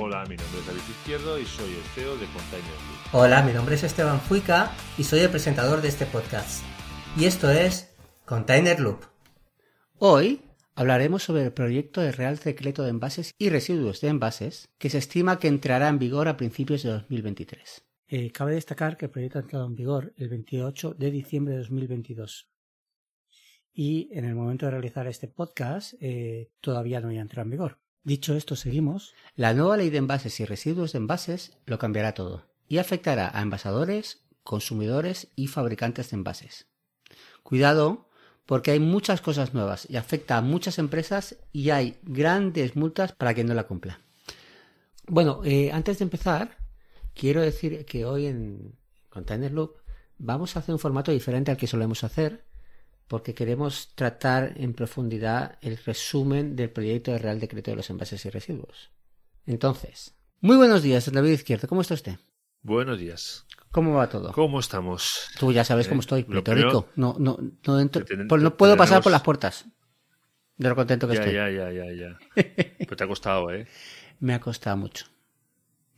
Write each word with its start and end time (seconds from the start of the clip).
Hola, 0.00 0.24
mi 0.26 0.36
nombre 0.36 0.60
es 0.60 0.66
David 0.68 0.80
Izquierdo 0.88 1.40
y 1.40 1.44
soy 1.44 1.72
el 1.72 1.82
CEO 1.82 2.16
de 2.18 2.26
Container 2.26 2.70
Loop. 2.70 3.14
Hola, 3.14 3.42
mi 3.42 3.52
nombre 3.52 3.74
es 3.74 3.82
Esteban 3.82 4.20
Fuica 4.20 4.70
y 4.96 5.02
soy 5.02 5.20
el 5.20 5.28
presentador 5.28 5.82
de 5.82 5.88
este 5.88 6.06
podcast. 6.06 6.62
Y 7.16 7.24
esto 7.24 7.50
es 7.50 7.92
Container 8.24 8.78
Loop. 8.78 9.00
Hoy 9.98 10.40
hablaremos 10.76 11.24
sobre 11.24 11.42
el 11.42 11.52
proyecto 11.52 12.00
de 12.00 12.12
Real 12.12 12.36
Decreto 12.36 12.84
de 12.84 12.90
Envases 12.90 13.34
y 13.38 13.48
Residuos 13.48 14.00
de 14.00 14.06
Envases 14.10 14.68
que 14.78 14.88
se 14.88 14.98
estima 14.98 15.40
que 15.40 15.48
entrará 15.48 15.88
en 15.88 15.98
vigor 15.98 16.28
a 16.28 16.36
principios 16.36 16.84
de 16.84 16.90
2023. 16.90 17.84
Eh, 18.06 18.30
cabe 18.30 18.54
destacar 18.54 18.96
que 18.96 19.06
el 19.06 19.10
proyecto 19.10 19.40
ha 19.40 19.42
entrado 19.42 19.66
en 19.66 19.74
vigor 19.74 20.14
el 20.16 20.28
28 20.28 20.94
de 20.94 21.10
diciembre 21.10 21.54
de 21.54 21.60
2022. 21.62 22.48
Y 23.72 24.10
en 24.12 24.26
el 24.26 24.36
momento 24.36 24.66
de 24.66 24.70
realizar 24.70 25.08
este 25.08 25.26
podcast 25.26 25.94
eh, 26.00 26.52
todavía 26.60 27.00
no 27.00 27.08
ha 27.08 27.14
entrado 27.14 27.46
en 27.46 27.50
vigor. 27.50 27.78
Dicho 28.08 28.34
esto, 28.34 28.56
seguimos. 28.56 29.12
La 29.36 29.52
nueva 29.52 29.76
ley 29.76 29.90
de 29.90 29.98
envases 29.98 30.40
y 30.40 30.46
residuos 30.46 30.92
de 30.92 30.96
envases 30.96 31.58
lo 31.66 31.78
cambiará 31.78 32.14
todo 32.14 32.46
y 32.66 32.78
afectará 32.78 33.30
a 33.34 33.42
envasadores, 33.42 34.22
consumidores 34.42 35.28
y 35.36 35.48
fabricantes 35.48 36.08
de 36.08 36.16
envases. 36.16 36.68
Cuidado, 37.42 38.08
porque 38.46 38.70
hay 38.70 38.80
muchas 38.80 39.20
cosas 39.20 39.52
nuevas 39.52 39.86
y 39.90 39.96
afecta 39.96 40.38
a 40.38 40.40
muchas 40.40 40.78
empresas 40.78 41.36
y 41.52 41.68
hay 41.68 41.98
grandes 42.02 42.76
multas 42.76 43.12
para 43.12 43.34
quien 43.34 43.46
no 43.46 43.52
la 43.52 43.66
cumpla. 43.66 44.00
Bueno, 45.06 45.42
eh, 45.44 45.70
antes 45.70 45.98
de 45.98 46.04
empezar, 46.04 46.56
quiero 47.12 47.42
decir 47.42 47.84
que 47.84 48.06
hoy 48.06 48.24
en 48.24 48.74
Container 49.10 49.52
Loop 49.52 49.82
vamos 50.16 50.56
a 50.56 50.60
hacer 50.60 50.74
un 50.74 50.78
formato 50.78 51.12
diferente 51.12 51.50
al 51.50 51.58
que 51.58 51.66
solemos 51.66 52.02
hacer 52.04 52.47
porque 53.08 53.34
queremos 53.34 53.92
tratar 53.94 54.52
en 54.56 54.74
profundidad 54.74 55.58
el 55.62 55.76
resumen 55.78 56.54
del 56.56 56.70
proyecto 56.70 57.10
de 57.12 57.18
Real 57.18 57.40
Decreto 57.40 57.70
de 57.70 57.76
los 57.78 57.90
Envases 57.90 58.24
y 58.26 58.30
Residuos. 58.30 58.90
Entonces, 59.46 60.14
muy 60.40 60.56
buenos 60.56 60.82
días, 60.82 61.10
David 61.10 61.30
Izquierdo. 61.32 61.68
¿Cómo 61.68 61.80
está 61.80 61.94
usted? 61.94 62.16
Buenos 62.62 62.98
días. 62.98 63.46
¿Cómo 63.70 63.94
va 63.94 64.08
todo? 64.08 64.32
¿Cómo 64.32 64.60
estamos? 64.60 65.30
Tú 65.38 65.52
ya 65.52 65.64
sabes 65.64 65.88
cómo 65.88 66.00
estoy, 66.00 66.22
lo 66.28 66.42
pletórico. 66.44 66.88
No, 66.96 67.16
no, 67.18 67.38
no, 67.66 67.80
entro- 67.80 68.04
pues 68.28 68.42
no 68.42 68.56
puedo 68.56 68.76
pasar 68.76 69.02
por 69.02 69.12
las 69.12 69.22
puertas. 69.22 69.64
De 70.56 70.68
lo 70.68 70.74
contento 70.74 71.06
que 71.06 71.14
Ya, 71.14 71.20
estoy. 71.20 71.34
ya, 71.34 71.50
ya, 71.50 71.70
ya, 71.72 71.92
ya. 71.92 72.18
Pero 72.78 72.96
te 72.96 73.04
ha 73.04 73.06
costado, 73.06 73.50
¿eh? 73.52 73.66
Me 74.20 74.34
ha 74.34 74.40
costado 74.40 74.76
mucho. 74.76 75.06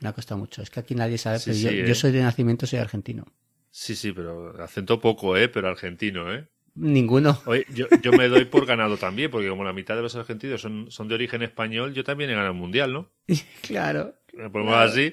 Me 0.01 0.09
ha 0.09 0.13
costado 0.13 0.39
mucho. 0.39 0.63
Es 0.63 0.71
que 0.71 0.81
aquí 0.81 0.95
nadie 0.95 1.17
sabe, 1.19 1.39
Sí, 1.39 1.51
pero 1.51 1.59
yo, 1.59 1.71
¿eh? 1.71 1.89
yo 1.89 1.95
soy 1.95 2.13
de 2.13 2.23
nacimiento, 2.23 2.67
soy 2.67 2.79
argentino. 2.79 3.25
Sí, 3.71 3.95
sí, 3.97 4.13
pero 4.13 4.63
acento 4.63 5.01
poco, 5.01 5.37
¿eh? 5.37 5.49
Pero 5.49 5.69
argentino, 5.69 6.33
¿eh? 6.35 6.47
Ninguno. 6.75 7.41
Oye, 7.47 7.67
yo, 7.75 7.87
yo 8.03 8.13
me 8.13 8.29
doy 8.29 8.45
por 8.45 8.67
ganado 8.67 8.97
también, 8.97 9.31
porque 9.31 9.49
como 9.49 9.65
la 9.65 9.73
mitad 9.73 9.97
de 9.97 10.03
los 10.03 10.17
argentinos 10.17 10.61
son, 10.61 10.91
son 10.91 11.09
de 11.09 11.15
origen 11.15 11.43
español, 11.43 11.95
yo 11.95 12.05
también 12.05 12.31
he 12.31 12.35
ganado 12.35 12.53
el 12.53 12.59
mundial, 12.59 12.93
¿no? 12.93 13.11
claro. 13.63 14.15
¿Me 14.33 14.75
así? 14.75 15.13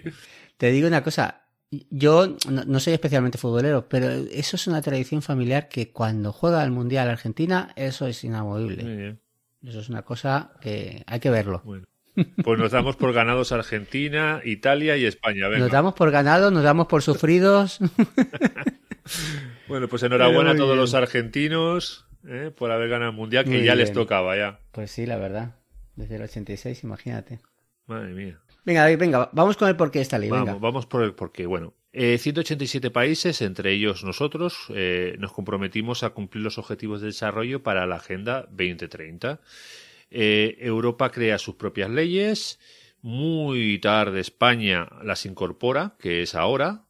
Te 0.58 0.72
digo 0.72 0.88
una 0.88 1.04
cosa, 1.04 1.48
yo 1.70 2.38
no, 2.50 2.64
no 2.66 2.80
soy 2.80 2.94
especialmente 2.94 3.38
futbolero, 3.38 3.90
pero 3.90 4.10
eso 4.10 4.56
es 4.56 4.68
una 4.68 4.82
tradición 4.82 5.22
familiar 5.22 5.68
que 5.68 5.92
cuando 5.92 6.32
juega 6.32 6.64
el 6.64 6.72
Mundial 6.72 7.10
Argentina, 7.10 7.74
eso 7.76 8.08
es 8.08 8.24
inamovible. 8.24 9.18
Eso 9.64 9.80
es 9.80 9.90
una 9.90 10.04
cosa 10.04 10.54
que 10.62 11.04
hay 11.08 11.20
que 11.20 11.30
verlo. 11.30 11.62
Bueno. 11.66 11.86
Pues 12.44 12.60
nos 12.60 12.72
damos 12.72 12.96
por 12.96 13.14
ganados 13.14 13.52
Argentina, 13.52 14.42
Italia 14.44 14.98
y 14.98 15.06
España. 15.06 15.48
Venga. 15.50 15.60
Nos 15.60 15.72
damos 15.72 15.94
por 15.94 16.10
ganados, 16.10 16.52
nos 16.52 16.64
damos 16.64 16.88
por 16.88 17.04
sufridos. 17.04 17.80
Bueno, 19.68 19.88
pues 19.88 20.04
enhorabuena 20.04 20.52
a 20.52 20.56
todos 20.56 20.70
bien. 20.70 20.80
los 20.80 20.94
argentinos 20.94 22.06
¿eh? 22.28 22.52
por 22.56 22.72
haber 22.72 22.90
ganado 22.90 23.12
el 23.12 23.18
mundial, 23.18 23.46
que 23.46 23.52
Muy 23.52 23.64
ya 23.64 23.76
les 23.76 23.92
tocaba 23.94 24.36
ya. 24.38 24.60
Pues 24.72 24.92
sí, 24.92 25.06
la 25.06 25.18
verdad. 25.18 25.56
Desde 25.96 26.16
el 26.16 26.22
86, 26.24 26.84
imagínate. 26.84 27.40
Madre 27.86 28.14
mía. 28.14 28.40
Venga, 28.66 28.82
David, 28.82 28.98
venga, 28.98 29.30
vamos 29.32 29.56
con 29.58 29.70
el 29.70 29.76
porqué 29.76 30.00
de 30.00 30.04
esta 30.04 30.20
ley. 30.20 30.30
Vamos, 30.30 30.46
Venga. 30.48 30.60
vamos 30.60 30.86
por 30.86 31.04
el 31.04 31.14
porqué. 31.14 31.46
Bueno, 31.46 31.74
eh, 31.94 32.18
187 32.18 32.92
países, 32.92 33.42
entre 33.42 33.72
ellos 33.72 34.04
nosotros, 34.04 34.68
eh, 34.76 35.16
nos 35.20 35.32
comprometimos 35.32 36.04
a 36.04 36.10
cumplir 36.12 36.44
los 36.44 36.58
objetivos 36.58 37.00
de 37.02 37.08
desarrollo 37.08 37.64
para 37.64 37.86
la 37.88 37.96
Agenda 37.96 38.42
2030. 38.52 39.40
Eh, 40.12 40.58
Europa 40.60 41.10
crea 41.12 41.38
sus 41.38 41.56
propias 41.56 41.90
leyes. 41.90 42.60
Muy 43.02 43.80
tarde 43.80 44.20
España 44.20 44.90
las 45.04 45.26
incorpora, 45.26 45.96
que 46.00 46.22
es 46.22 46.36
ahora. 46.36 46.84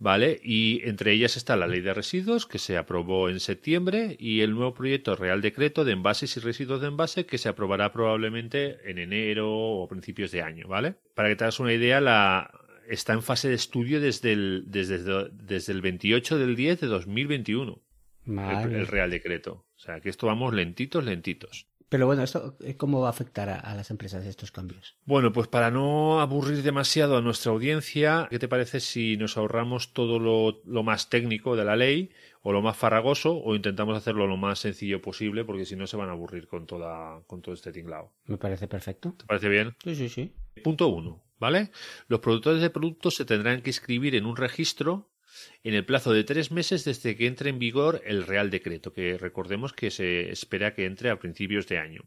¿Vale? 0.00 0.40
Y 0.44 0.80
entre 0.84 1.12
ellas 1.12 1.36
está 1.36 1.56
la 1.56 1.66
ley 1.66 1.80
de 1.80 1.92
residuos, 1.92 2.46
que 2.46 2.58
se 2.58 2.76
aprobó 2.76 3.28
en 3.28 3.40
septiembre, 3.40 4.16
y 4.18 4.42
el 4.42 4.54
nuevo 4.54 4.72
proyecto 4.72 5.16
Real 5.16 5.40
Decreto 5.40 5.84
de 5.84 5.92
Envases 5.92 6.36
y 6.36 6.40
Residuos 6.40 6.80
de 6.80 6.86
Envase, 6.86 7.26
que 7.26 7.36
se 7.36 7.48
aprobará 7.48 7.92
probablemente 7.92 8.78
en 8.88 8.98
enero 8.98 9.50
o 9.50 9.88
principios 9.88 10.30
de 10.30 10.42
año, 10.42 10.68
¿vale? 10.68 10.94
Para 11.14 11.28
que 11.28 11.36
te 11.36 11.44
hagas 11.44 11.58
una 11.58 11.72
idea, 11.72 12.00
la, 12.00 12.50
está 12.88 13.12
en 13.12 13.22
fase 13.22 13.48
de 13.48 13.54
estudio 13.54 14.00
desde 14.00 14.32
el, 14.32 14.64
desde, 14.66 15.30
desde 15.32 15.72
el 15.72 15.80
28 15.80 16.38
del 16.38 16.56
10 16.56 16.80
de 16.80 16.86
2021, 16.86 17.82
el, 18.26 18.74
el 18.74 18.86
Real 18.86 19.10
Decreto. 19.10 19.66
O 19.76 19.78
sea, 19.78 20.00
que 20.00 20.08
esto 20.08 20.26
vamos 20.26 20.54
lentitos, 20.54 21.04
lentitos. 21.04 21.67
Pero 21.88 22.06
bueno, 22.06 22.22
¿esto 22.22 22.56
eh, 22.60 22.76
cómo 22.76 23.00
va 23.00 23.06
a 23.06 23.10
afectar 23.10 23.48
a, 23.48 23.58
a 23.58 23.74
las 23.74 23.90
empresas 23.90 24.24
estos 24.26 24.52
cambios? 24.52 24.96
Bueno, 25.06 25.32
pues 25.32 25.48
para 25.48 25.70
no 25.70 26.20
aburrir 26.20 26.62
demasiado 26.62 27.16
a 27.16 27.22
nuestra 27.22 27.52
audiencia, 27.52 28.26
¿qué 28.30 28.38
te 28.38 28.48
parece 28.48 28.80
si 28.80 29.16
nos 29.16 29.36
ahorramos 29.36 29.92
todo 29.94 30.18
lo, 30.18 30.60
lo 30.66 30.82
más 30.82 31.08
técnico 31.08 31.56
de 31.56 31.64
la 31.64 31.76
ley 31.76 32.10
o 32.42 32.52
lo 32.52 32.62
más 32.62 32.76
farragoso 32.76 33.36
o 33.36 33.54
intentamos 33.54 33.96
hacerlo 33.96 34.26
lo 34.26 34.36
más 34.36 34.58
sencillo 34.58 35.00
posible 35.00 35.44
porque 35.44 35.64
si 35.64 35.76
no 35.76 35.86
se 35.86 35.96
van 35.96 36.08
a 36.08 36.12
aburrir 36.12 36.46
con, 36.46 36.66
toda, 36.66 37.22
con 37.26 37.42
todo 37.42 37.54
este 37.54 37.72
tinglao? 37.72 38.12
Me 38.26 38.36
parece 38.36 38.68
perfecto. 38.68 39.14
¿Te 39.16 39.24
parece 39.24 39.48
bien? 39.48 39.74
Sí, 39.82 39.94
sí, 39.94 40.08
sí. 40.08 40.32
Punto 40.62 40.88
uno, 40.88 41.22
¿vale? 41.38 41.70
Los 42.08 42.20
productores 42.20 42.60
de 42.60 42.70
productos 42.70 43.14
se 43.16 43.24
tendrán 43.24 43.62
que 43.62 43.70
inscribir 43.70 44.14
en 44.14 44.26
un 44.26 44.36
registro 44.36 45.10
en 45.64 45.74
el 45.74 45.84
plazo 45.84 46.12
de 46.12 46.24
tres 46.24 46.50
meses 46.50 46.84
desde 46.84 47.16
que 47.16 47.26
entre 47.26 47.50
en 47.50 47.58
vigor 47.58 48.02
el 48.04 48.26
Real 48.26 48.50
Decreto, 48.50 48.92
que 48.92 49.18
recordemos 49.18 49.72
que 49.72 49.90
se 49.90 50.30
espera 50.30 50.74
que 50.74 50.86
entre 50.86 51.10
a 51.10 51.18
principios 51.18 51.66
de 51.66 51.78
año. 51.78 52.02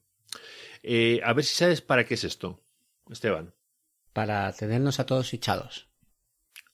Eh, 0.84 1.22
a 1.24 1.34
ver 1.34 1.46
si 1.46 1.56
sabes 1.56 1.82
para 1.82 2.06
qué 2.06 2.16
es 2.16 2.24
esto, 2.24 2.64
Esteban. 3.10 3.54
Para 4.14 4.52
tenernos 4.54 5.00
a 5.00 5.06
todos 5.06 5.30
fichados. 5.30 5.88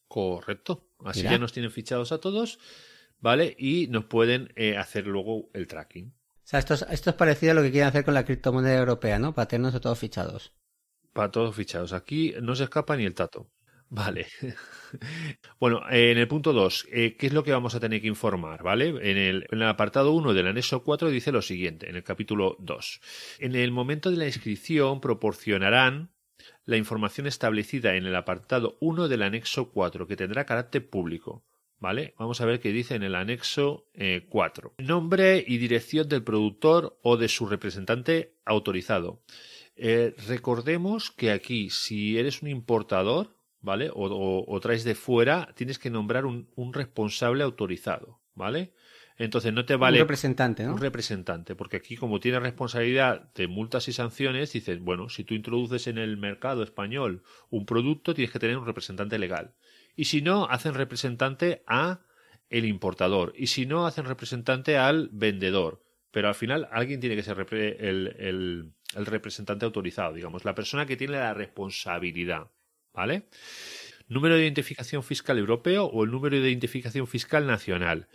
Correcto. 0.08 0.90
Así 1.04 1.20
Mira. 1.20 1.32
ya 1.32 1.38
nos 1.38 1.54
tienen 1.54 1.72
fichados 1.72 2.12
a 2.12 2.20
todos, 2.20 2.60
¿vale? 3.20 3.56
Y 3.58 3.88
nos 3.88 4.06
pueden 4.06 4.52
eh, 4.56 4.78
hacer 4.78 5.06
luego 5.06 5.50
el 5.54 5.68
tracking. 5.68 6.14
O 6.48 6.50
sea, 6.50 6.60
esto 6.60 6.74
es, 6.74 6.86
esto 6.90 7.10
es 7.10 7.16
parecido 7.16 7.52
a 7.52 7.56
lo 7.56 7.62
que 7.62 7.72
quieren 7.72 7.90
hacer 7.90 8.06
con 8.06 8.14
la 8.14 8.26
criptomoneda 8.26 8.78
europea, 8.78 9.20
¿no? 9.20 9.36
Para 9.36 9.48
tenernos 9.48 9.76
a 9.76 9.82
todos 9.82 10.00
fichados. 10.00 10.54
Para 11.14 11.30
todos 11.30 11.56
fichados. 11.56 11.94
Aquí 11.94 12.34
no 12.42 12.56
se 12.56 12.64
escapa 12.64 12.96
ni 12.96 13.06
el 13.06 13.14
tato. 13.14 13.52
Vale. 13.90 14.28
bueno, 15.60 15.82
eh, 15.90 16.12
en 16.12 16.18
el 16.18 16.28
punto 16.28 16.54
2, 16.54 16.88
¿qué 16.92 17.16
es 17.20 17.34
lo 17.34 17.44
que 17.44 17.52
vamos 17.52 17.76
a 17.76 17.80
tener 17.80 18.02
que 18.02 18.08
informar? 18.08 18.64
¿Vale? 18.64 18.90
En 18.90 19.18
el, 19.18 19.48
en 19.52 19.62
el 19.62 19.68
apartado 19.68 20.12
1 20.12 20.34
del 20.34 20.48
anexo 20.48 20.84
4 20.84 21.10
dice 21.10 21.32
lo 21.32 21.42
siguiente, 21.42 21.90
en 21.90 21.96
el 21.96 22.04
capítulo 22.04 22.58
2. 22.60 23.02
En 23.40 23.56
el 23.56 23.72
momento 23.72 24.12
de 24.12 24.18
la 24.18 24.26
inscripción 24.26 25.00
proporcionarán 25.00 26.12
la 26.66 26.78
información 26.78 27.28
establecida 27.28 27.96
en 27.96 28.06
el 28.06 28.16
apartado 28.16 28.78
1 28.82 29.08
del 29.08 29.24
anexo 29.24 29.72
4, 29.72 30.06
que 30.06 30.18
tendrá 30.18 30.46
carácter 30.46 30.88
público. 30.90 31.44
¿Vale? 31.80 32.16
Vamos 32.18 32.42
a 32.42 32.46
ver 32.46 32.60
qué 32.60 32.72
dice 32.72 32.96
en 32.96 33.04
el 33.04 33.14
anexo 33.16 33.88
eh, 33.94 34.26
4. 34.30 34.74
Nombre 34.80 35.44
y 35.48 35.58
dirección 35.58 36.10
del 36.10 36.24
productor 36.24 36.98
o 37.04 37.18
de 37.18 37.28
su 37.28 37.46
representante 37.46 38.34
autorizado. 38.46 39.22
Eh, 39.76 40.16
recordemos 40.28 41.12
que 41.12 41.32
aquí, 41.32 41.70
si 41.70 42.18
eres 42.18 42.42
un 42.42 42.50
importador, 42.50 43.37
¿vale? 43.62 43.90
O, 43.94 44.60
traes 44.62 44.84
de 44.84 44.96
fuera, 44.96 45.50
tienes 45.56 45.80
que 45.80 45.90
nombrar 45.90 46.26
un, 46.26 46.50
un, 46.56 46.74
responsable 46.74 47.44
autorizado, 47.44 48.22
¿vale? 48.36 48.74
Entonces 49.18 49.52
no 49.52 49.66
te 49.66 49.76
vale. 49.76 49.98
Un 49.98 50.04
representante, 50.04 50.64
¿no? 50.64 50.74
Un 50.74 50.80
representante, 50.80 51.56
porque 51.56 51.78
aquí, 51.78 51.96
como 51.98 52.20
tiene 52.20 52.40
responsabilidad 52.40 53.34
de 53.34 53.48
multas 53.48 53.88
y 53.88 53.94
sanciones, 53.94 54.54
dices, 54.54 54.80
bueno, 54.80 55.10
si 55.10 55.24
tú 55.24 55.34
introduces 55.34 55.88
en 55.88 55.98
el 55.98 56.18
mercado 56.18 56.62
español 56.64 57.24
un 57.50 57.66
producto, 57.66 58.14
tienes 58.14 58.32
que 58.32 58.40
tener 58.40 58.58
un 58.58 58.66
representante 58.66 59.18
legal. 59.18 59.56
Y 59.96 60.06
si 60.06 60.22
no, 60.22 60.46
hacen 60.46 60.76
representante 60.76 61.64
a 61.66 62.02
el 62.50 62.66
importador. 62.66 63.34
Y 63.36 63.48
si 63.48 63.66
no, 63.66 63.88
hacen 63.88 64.06
representante 64.06 64.78
al 64.78 65.10
vendedor. 65.12 65.84
Pero 66.12 66.30
al 66.30 66.36
final 66.36 66.68
alguien 66.72 67.00
tiene 67.00 67.16
que 67.16 67.24
ser 67.24 67.46
el, 67.52 68.16
el, 68.20 68.74
el 68.96 69.06
representante 69.06 69.66
autorizado, 69.66 70.14
digamos, 70.14 70.46
la 70.46 70.56
persona 70.56 70.86
que 70.86 70.96
tiene 70.96 71.18
la 71.18 71.34
responsabilidad. 71.34 72.52
¿Vale? 72.98 73.28
Número 74.08 74.36
de 74.36 74.42
identificación 74.42 75.04
fiscal 75.04 75.38
europeo 75.38 75.86
o 75.86 76.04
el 76.04 76.10
número 76.10 76.42
de 76.42 76.50
identificación 76.50 77.06
fiscal 77.06 77.46
nacional. 77.46 78.08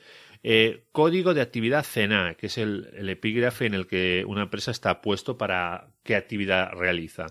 Eh, 0.42 0.86
código 0.90 1.34
de 1.34 1.40
actividad 1.40 1.84
CENA, 1.84 2.34
que 2.34 2.46
es 2.46 2.58
el, 2.58 3.08
epígrafe 3.08 3.66
en 3.66 3.74
el 3.74 3.86
que 3.86 4.24
una 4.26 4.42
empresa 4.42 4.72
está 4.72 5.00
puesto 5.00 5.38
para 5.38 5.92
qué 6.02 6.16
actividad 6.16 6.72
realiza. 6.72 7.26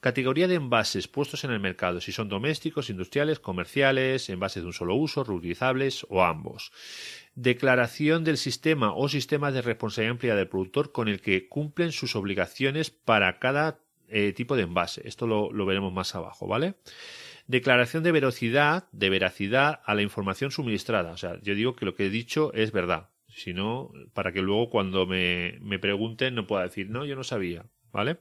Categoría 0.00 0.48
de 0.48 0.56
envases 0.56 1.06
puestos 1.06 1.44
en 1.44 1.52
el 1.52 1.60
mercado, 1.60 2.00
si 2.00 2.10
son 2.10 2.28
domésticos, 2.28 2.90
industriales, 2.90 3.38
comerciales, 3.38 4.28
envases 4.28 4.64
de 4.64 4.66
un 4.66 4.72
solo 4.72 4.96
uso, 4.96 5.22
reutilizables 5.22 6.04
o 6.08 6.24
ambos. 6.24 6.72
Declaración 7.36 8.24
del 8.24 8.36
sistema 8.36 8.92
o 8.94 9.08
sistema 9.08 9.52
de 9.52 9.62
responsabilidad 9.62 10.12
amplia 10.12 10.34
del 10.34 10.48
productor 10.48 10.90
con 10.90 11.06
el 11.06 11.20
que 11.20 11.46
cumplen 11.46 11.92
sus 11.92 12.16
obligaciones 12.16 12.90
para 12.90 13.38
cada 13.38 13.85
eh, 14.08 14.32
tipo 14.32 14.56
de 14.56 14.62
envase. 14.62 15.06
Esto 15.06 15.26
lo, 15.26 15.50
lo 15.52 15.66
veremos 15.66 15.92
más 15.92 16.14
abajo, 16.14 16.46
¿vale? 16.46 16.74
Declaración 17.46 18.02
de 18.02 18.12
veracidad, 18.12 18.88
de 18.92 19.10
veracidad 19.10 19.80
a 19.84 19.94
la 19.94 20.02
información 20.02 20.50
suministrada. 20.50 21.12
O 21.12 21.16
sea, 21.16 21.40
yo 21.42 21.54
digo 21.54 21.76
que 21.76 21.84
lo 21.84 21.94
que 21.94 22.06
he 22.06 22.10
dicho 22.10 22.52
es 22.54 22.72
verdad. 22.72 23.10
Si 23.28 23.52
no, 23.52 23.92
para 24.14 24.32
que 24.32 24.42
luego 24.42 24.70
cuando 24.70 25.06
me, 25.06 25.58
me 25.60 25.78
pregunten 25.78 26.34
no 26.34 26.46
pueda 26.46 26.62
decir, 26.62 26.90
no, 26.90 27.04
yo 27.04 27.16
no 27.16 27.24
sabía. 27.24 27.66
¿Vale? 27.92 28.18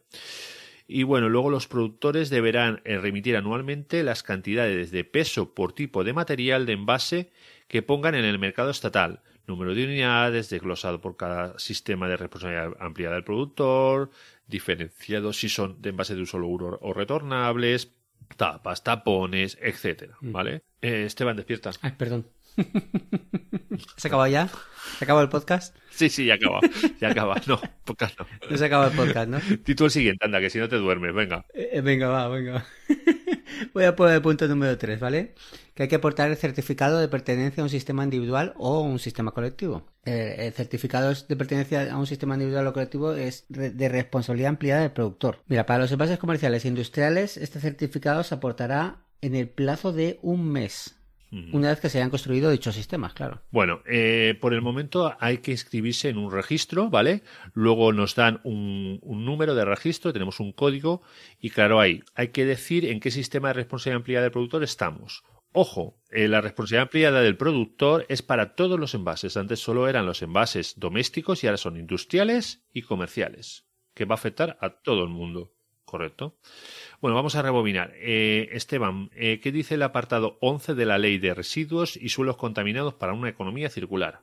Y 0.87 1.03
bueno, 1.03 1.29
luego 1.29 1.49
los 1.49 1.67
productores 1.67 2.29
deberán 2.29 2.81
remitir 2.85 3.35
anualmente 3.35 4.03
las 4.03 4.21
cantidades 4.21 4.91
de 4.91 5.03
peso 5.03 5.53
por 5.53 5.73
tipo 5.73 6.03
de 6.03 6.13
material 6.13 6.65
de 6.65 6.73
envase 6.73 7.31
que 7.67 7.81
pongan 7.81 8.13
en 8.13 8.25
el 8.25 8.37
mercado 8.37 8.69
estatal, 8.69 9.21
número 9.47 9.73
de 9.73 9.85
unidades 9.85 10.49
desglosado 10.49 11.01
por 11.01 11.17
cada 11.17 11.57
sistema 11.57 12.07
de 12.07 12.17
responsabilidad 12.17 12.73
ampliada 12.79 13.15
del 13.15 13.23
productor, 13.23 14.11
diferenciado 14.47 15.33
si 15.33 15.49
son 15.49 15.81
de 15.81 15.89
envase 15.89 16.15
de 16.15 16.21
un 16.21 16.27
solo 16.27 16.47
uso 16.47 16.77
o 16.81 16.93
retornables, 16.93 17.93
tapas, 18.37 18.83
tapones, 18.83 19.57
etcétera, 19.61 20.17
mm. 20.21 20.31
¿vale? 20.31 20.63
Eh, 20.81 21.05
Esteban, 21.05 21.35
despierta. 21.35 21.71
Ay, 21.81 21.93
perdón. 21.97 22.27
¿Se 23.97 24.07
acabó 24.07 24.27
ya? 24.27 24.49
¿Se 24.97 25.03
acabó 25.03 25.21
el 25.21 25.29
podcast? 25.29 25.75
Sí, 25.89 26.09
sí, 26.09 26.25
ya 26.25 26.35
acaba. 26.35 26.59
Ya 26.99 27.09
acaba. 27.09 27.35
No, 27.47 27.59
podcast 27.83 28.19
no. 28.19 28.27
No 28.49 28.57
se 28.57 28.65
acaba 28.65 28.87
el 28.87 28.93
podcast, 28.93 29.29
¿no? 29.29 29.39
Título 29.63 29.89
siguiente, 29.89 30.25
anda, 30.25 30.39
que 30.39 30.49
si 30.49 30.59
no 30.59 30.69
te 30.69 30.77
duermes, 30.77 31.13
venga. 31.13 31.45
Eh, 31.53 31.69
eh, 31.73 31.81
venga, 31.81 32.07
va, 32.07 32.27
venga. 32.27 32.65
Voy 33.73 33.83
a 33.83 33.95
poner 33.95 34.15
el 34.15 34.21
punto 34.21 34.47
número 34.47 34.77
3, 34.77 34.99
¿vale? 34.99 35.33
Que 35.73 35.83
hay 35.83 35.89
que 35.89 35.95
aportar 35.95 36.29
el 36.29 36.37
certificado 36.37 36.99
de 36.99 37.07
pertenencia 37.07 37.61
a 37.61 37.65
un 37.65 37.69
sistema 37.69 38.03
individual 38.03 38.53
o 38.57 38.81
un 38.81 38.99
sistema 38.99 39.31
colectivo. 39.31 39.83
El, 40.03 40.53
certificado 40.53 41.13
de 41.13 41.35
pertenencia 41.35 41.91
a 41.91 41.97
un 41.97 42.07
sistema 42.07 42.35
individual 42.35 42.67
o 42.67 42.73
colectivo 42.73 43.13
es 43.13 43.45
de 43.49 43.89
responsabilidad 43.89 44.49
ampliada 44.49 44.81
del 44.81 44.91
productor. 44.91 45.39
Mira, 45.47 45.65
para 45.65 45.79
los 45.79 45.91
envases 45.91 46.19
comerciales 46.19 46.65
e 46.65 46.67
industriales, 46.67 47.37
este 47.37 47.59
certificado 47.59 48.23
se 48.23 48.35
aportará 48.35 49.05
en 49.21 49.35
el 49.35 49.49
plazo 49.49 49.91
de 49.91 50.19
un 50.21 50.47
mes 50.51 50.94
una 51.31 51.69
vez 51.69 51.79
que 51.79 51.89
se 51.89 51.97
hayan 51.97 52.09
construido 52.09 52.49
dichos 52.49 52.75
sistemas, 52.75 53.13
claro. 53.13 53.41
Bueno, 53.51 53.81
eh, 53.85 54.37
por 54.39 54.53
el 54.53 54.61
momento 54.61 55.15
hay 55.19 55.39
que 55.39 55.51
inscribirse 55.51 56.09
en 56.09 56.17
un 56.17 56.31
registro, 56.31 56.89
¿vale? 56.89 57.23
Luego 57.53 57.91
nos 57.91 58.15
dan 58.15 58.39
un, 58.43 58.99
número 59.03 59.55
de 59.55 59.65
registro, 59.65 60.13
tenemos 60.13 60.39
un 60.39 60.53
código 60.53 61.01
y 61.39 61.49
claro, 61.49 61.79
ahí 61.79 62.03
hay 62.13 62.29
que 62.29 62.45
decir 62.45 62.85
en 62.85 62.99
qué 62.99 63.11
sistema 63.11 63.49
de 63.49 63.55
responsabilidad 63.55 63.97
ampliada 63.97 64.23
del 64.23 64.31
productor 64.31 64.63
estamos. 64.63 65.23
Ojo, 65.51 66.01
eh, 66.09 66.27
la 66.27 66.41
responsabilidad 66.41 66.83
ampliada 66.83 67.21
del 67.21 67.37
productor 67.37 68.05
es 68.09 68.21
para 68.21 68.55
todos 68.55 68.79
los 68.79 68.93
envases. 68.93 69.37
Antes 69.37 69.59
solo 69.59 69.87
eran 69.87 70.05
los 70.05 70.21
envases 70.21 70.77
domésticos 70.77 71.43
y 71.43 71.47
ahora 71.47 71.57
son 71.57 71.77
industriales 71.77 72.65
y 72.73 72.81
comerciales, 72.81 73.65
que 73.93 74.05
va 74.05 74.15
a 74.15 74.19
afectar 74.19 74.57
a 74.61 74.81
todo 74.81 75.03
el 75.03 75.09
mundo. 75.09 75.54
¿Correcto? 75.95 76.35
Bueno, 76.99 77.15
vamos 77.15 77.37
a 77.37 77.41
rebobinar. 77.41 77.93
Eh, 77.95 78.49
Esteban, 78.51 79.09
eh, 79.15 79.39
¿qué 79.39 79.53
dice 79.53 79.75
el 79.75 79.81
apartado 79.81 80.37
11 80.41 80.75
de 80.75 80.85
la 80.85 80.97
Ley 80.97 81.19
de 81.19 81.33
Residuos 81.33 81.95
y 81.95 82.09
Suelos 82.09 82.35
Contaminados 82.35 82.95
para 82.95 83.13
una 83.13 83.29
economía 83.29 83.69
circular? 83.69 84.19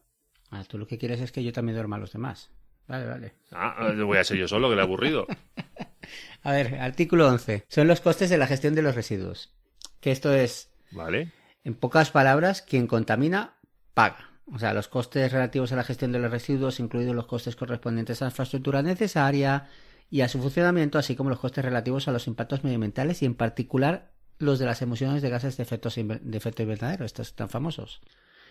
Ah, 0.50 0.64
tú 0.69 0.76
lo 0.76 0.86
que 0.86 0.98
quieres 0.98 1.22
es 1.22 1.32
que 1.32 1.42
yo 1.42 1.50
también 1.50 1.76
duerma 1.76 1.96
a 1.96 2.00
los 2.00 2.12
demás. 2.12 2.50
Vale, 2.86 3.06
vale. 3.06 3.32
Ah, 3.52 3.90
voy 4.04 4.19
a 4.19 4.24
ser 4.24 4.36
yo 4.36 4.46
solo, 4.48 4.69
que 4.69 4.74
le 4.74 4.82
he 4.82 4.84
aburrido. 4.84 5.26
a 6.42 6.52
ver, 6.52 6.74
artículo 6.74 7.26
11. 7.26 7.64
Son 7.69 7.88
los 7.88 8.02
costes 8.02 8.28
de 8.28 8.36
la 8.36 8.46
gestión 8.46 8.74
de 8.74 8.82
los 8.82 8.94
residuos. 8.94 9.54
Que 10.00 10.10
esto 10.10 10.34
es... 10.34 10.70
Vale. 10.90 11.32
En 11.64 11.72
pocas 11.72 12.10
palabras, 12.10 12.60
quien 12.60 12.86
contamina, 12.86 13.54
paga. 13.94 14.28
O 14.52 14.58
sea, 14.58 14.74
los 14.74 14.88
costes 14.88 15.32
relativos 15.32 15.72
a 15.72 15.76
la 15.76 15.84
gestión 15.84 16.12
de 16.12 16.19
los 16.19 16.30
residuos, 16.30 16.80
incluidos 16.80 17.16
los 17.16 17.24
costes 17.24 17.56
correspondientes 17.56 18.20
a 18.20 18.26
la 18.26 18.30
infraestructura 18.30 18.82
necesaria, 18.82 19.70
y 20.12 20.20
a 20.20 20.29
su 20.29 20.38
funcionamiento, 20.41 20.99
así 20.99 21.17
como 21.17 21.31
los 21.31 21.41
costes 21.41 21.64
relativos 21.64 22.06
a 22.06 22.12
los 22.12 22.26
impactos 22.26 22.64
medioambientales 22.64 23.23
y 23.23 23.25
en 23.25 23.35
particular 23.35 24.12
los 24.38 24.59
de 24.59 24.67
las 24.67 24.82
emisiones 24.82 25.23
de 25.23 25.31
gases 25.31 25.56
de, 25.56 25.64
de 26.23 26.37
efecto 26.37 26.62
invernadero, 26.62 27.06
estos 27.06 27.35
tan 27.35 27.49
famosos. 27.49 28.03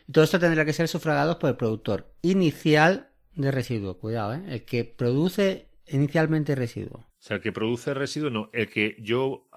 Y 0.07 0.11
todo 0.11 0.23
esto 0.23 0.39
tendrá 0.39 0.65
que 0.65 0.73
ser 0.73 0.87
sufragado 0.87 1.37
por 1.37 1.51
el 1.51 1.57
productor 1.57 2.15
inicial 2.23 3.09
de 3.35 3.51
residuo. 3.51 3.99
Cuidado, 3.99 4.33
¿eh? 4.33 4.43
El 4.47 4.65
que 4.65 4.85
produce 4.85 5.67
inicialmente 5.87 6.55
residuo. 6.55 6.97
O 6.97 7.23
sea, 7.23 7.37
el 7.37 7.43
que 7.43 7.51
produce 7.51 7.93
residuo, 7.93 8.31
no. 8.31 8.49
El 8.53 8.67
que 8.67 8.95
yo, 8.99 9.47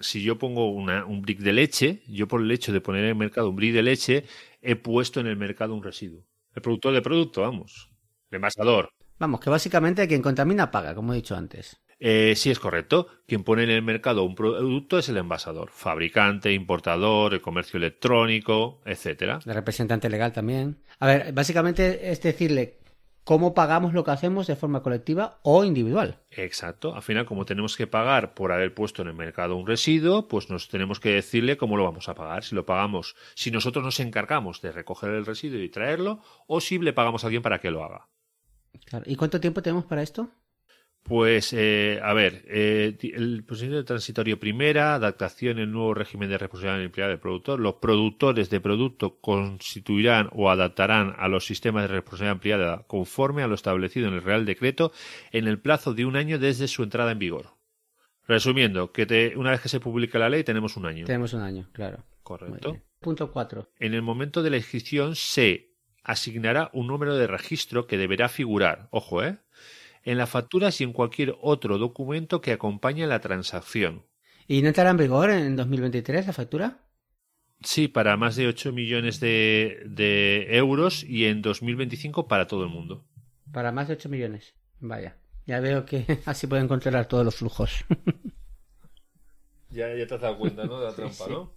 si 0.00 0.22
yo 0.22 0.38
pongo 0.38 0.70
un 0.70 1.22
brick 1.22 1.40
de 1.40 1.52
leche, 1.54 2.02
yo 2.06 2.28
por 2.28 2.40
el 2.40 2.52
hecho 2.52 2.72
de 2.72 2.80
poner 2.80 3.02
en 3.02 3.08
el 3.10 3.16
mercado 3.16 3.50
un 3.50 3.56
brick 3.56 3.74
de 3.74 3.82
leche, 3.82 4.26
he 4.60 4.76
puesto 4.76 5.18
en 5.18 5.26
el 5.26 5.36
mercado 5.36 5.74
un 5.74 5.82
residuo. 5.82 6.24
El 6.54 6.62
productor 6.62 6.94
de 6.94 7.02
producto, 7.02 7.40
vamos. 7.40 7.90
El 8.30 8.36
envasador. 8.36 8.90
Vamos, 9.22 9.38
que 9.38 9.50
básicamente 9.50 10.08
quien 10.08 10.20
contamina 10.20 10.72
paga, 10.72 10.96
como 10.96 11.12
he 11.12 11.16
dicho 11.16 11.36
antes. 11.36 11.80
Eh, 12.00 12.34
sí, 12.34 12.50
es 12.50 12.58
correcto. 12.58 13.06
Quien 13.24 13.44
pone 13.44 13.62
en 13.62 13.70
el 13.70 13.80
mercado 13.80 14.24
un 14.24 14.34
producto 14.34 14.98
es 14.98 15.08
el 15.08 15.16
envasador, 15.16 15.70
fabricante, 15.70 16.52
importador, 16.52 17.32
el 17.32 17.40
comercio 17.40 17.76
electrónico, 17.76 18.80
etcétera. 18.84 19.38
El 19.46 19.54
representante 19.54 20.10
legal 20.10 20.32
también. 20.32 20.82
A 20.98 21.06
ver, 21.06 21.32
básicamente 21.32 22.10
es 22.10 22.20
decirle 22.20 22.80
cómo 23.22 23.54
pagamos 23.54 23.92
lo 23.94 24.02
que 24.02 24.10
hacemos 24.10 24.48
de 24.48 24.56
forma 24.56 24.82
colectiva 24.82 25.38
o 25.42 25.62
individual. 25.62 26.18
Exacto. 26.32 26.96
Al 26.96 27.02
final, 27.02 27.24
como 27.24 27.44
tenemos 27.44 27.76
que 27.76 27.86
pagar 27.86 28.34
por 28.34 28.50
haber 28.50 28.74
puesto 28.74 29.02
en 29.02 29.08
el 29.08 29.14
mercado 29.14 29.54
un 29.54 29.68
residuo, 29.68 30.26
pues 30.26 30.50
nos 30.50 30.68
tenemos 30.68 30.98
que 30.98 31.10
decirle 31.10 31.56
cómo 31.56 31.76
lo 31.76 31.84
vamos 31.84 32.08
a 32.08 32.16
pagar. 32.16 32.42
Si 32.42 32.56
lo 32.56 32.66
pagamos, 32.66 33.14
si 33.36 33.52
nosotros 33.52 33.84
nos 33.84 34.00
encargamos 34.00 34.60
de 34.62 34.72
recoger 34.72 35.10
el 35.10 35.24
residuo 35.24 35.60
y 35.60 35.68
traerlo, 35.68 36.18
o 36.48 36.60
si 36.60 36.80
le 36.80 36.92
pagamos 36.92 37.22
a 37.22 37.28
alguien 37.28 37.44
para 37.44 37.60
que 37.60 37.70
lo 37.70 37.84
haga. 37.84 38.08
¿Y 39.06 39.16
cuánto 39.16 39.40
tiempo 39.40 39.62
tenemos 39.62 39.84
para 39.84 40.02
esto? 40.02 40.30
Pues, 41.02 41.52
eh, 41.52 42.00
a 42.00 42.12
ver, 42.12 42.44
eh, 42.46 42.96
el 43.14 43.42
procedimiento 43.44 43.84
transitorio 43.84 44.38
primera, 44.38 44.94
adaptación 44.94 45.58
el 45.58 45.72
nuevo 45.72 45.94
régimen 45.94 46.28
de 46.28 46.38
responsabilidad 46.38 46.84
empleada 46.84 47.10
del 47.10 47.18
productor. 47.18 47.58
Los 47.58 47.74
productores 47.74 48.50
de 48.50 48.60
producto 48.60 49.18
constituirán 49.18 50.28
o 50.32 50.48
adaptarán 50.48 51.14
a 51.18 51.26
los 51.26 51.44
sistemas 51.44 51.82
de 51.82 51.94
responsabilidad 51.94 52.32
ampliada 52.32 52.84
conforme 52.86 53.42
a 53.42 53.48
lo 53.48 53.56
establecido 53.56 54.06
en 54.06 54.14
el 54.14 54.22
Real 54.22 54.46
Decreto 54.46 54.92
en 55.32 55.48
el 55.48 55.58
plazo 55.58 55.92
de 55.92 56.04
un 56.04 56.14
año 56.14 56.38
desde 56.38 56.68
su 56.68 56.84
entrada 56.84 57.10
en 57.10 57.18
vigor. 57.18 57.56
Resumiendo, 58.28 58.92
que 58.92 59.34
una 59.36 59.50
vez 59.50 59.60
que 59.60 59.68
se 59.68 59.80
publica 59.80 60.20
la 60.20 60.28
ley 60.28 60.44
tenemos 60.44 60.76
un 60.76 60.86
año. 60.86 61.04
Tenemos 61.04 61.32
un 61.32 61.40
año, 61.40 61.68
claro. 61.72 62.04
Correcto. 62.22 62.78
Punto 63.00 63.32
4. 63.32 63.72
En 63.80 63.94
el 63.94 64.02
momento 64.02 64.44
de 64.44 64.50
la 64.50 64.56
inscripción 64.58 65.16
se 65.16 65.71
asignará 66.04 66.70
un 66.72 66.86
número 66.86 67.16
de 67.16 67.26
registro 67.26 67.86
que 67.86 67.98
deberá 67.98 68.28
figurar, 68.28 68.88
ojo, 68.90 69.22
¿eh? 69.22 69.38
en 70.04 70.18
la 70.18 70.26
factura 70.26 70.70
y 70.76 70.82
en 70.82 70.92
cualquier 70.92 71.36
otro 71.40 71.78
documento 71.78 72.40
que 72.40 72.52
acompañe 72.52 73.06
la 73.06 73.20
transacción. 73.20 74.04
¿Y 74.48 74.62
no 74.62 74.68
estará 74.68 74.90
en 74.90 74.96
vigor 74.96 75.30
en 75.30 75.56
2023 75.56 76.26
la 76.26 76.32
factura? 76.32 76.78
Sí, 77.62 77.86
para 77.86 78.16
más 78.16 78.34
de 78.34 78.48
8 78.48 78.72
millones 78.72 79.20
de, 79.20 79.82
de 79.86 80.56
euros 80.56 81.04
y 81.04 81.26
en 81.26 81.42
2025 81.42 82.26
para 82.26 82.46
todo 82.46 82.64
el 82.64 82.70
mundo. 82.70 83.04
Para 83.52 83.70
más 83.70 83.86
de 83.86 83.94
8 83.94 84.08
millones. 84.08 84.54
Vaya. 84.80 85.16
Ya 85.46 85.60
veo 85.60 85.84
que 85.84 86.04
así 86.26 86.46
pueden 86.46 86.66
controlar 86.66 87.06
todos 87.06 87.24
los 87.24 87.36
flujos. 87.36 87.84
ya, 89.70 89.94
ya 89.94 90.06
te 90.06 90.14
has 90.14 90.20
dado 90.20 90.38
cuenta, 90.38 90.64
¿no? 90.64 90.80
De 90.80 90.86
la 90.86 90.94
trampa, 90.94 91.28
¿no? 91.28 91.52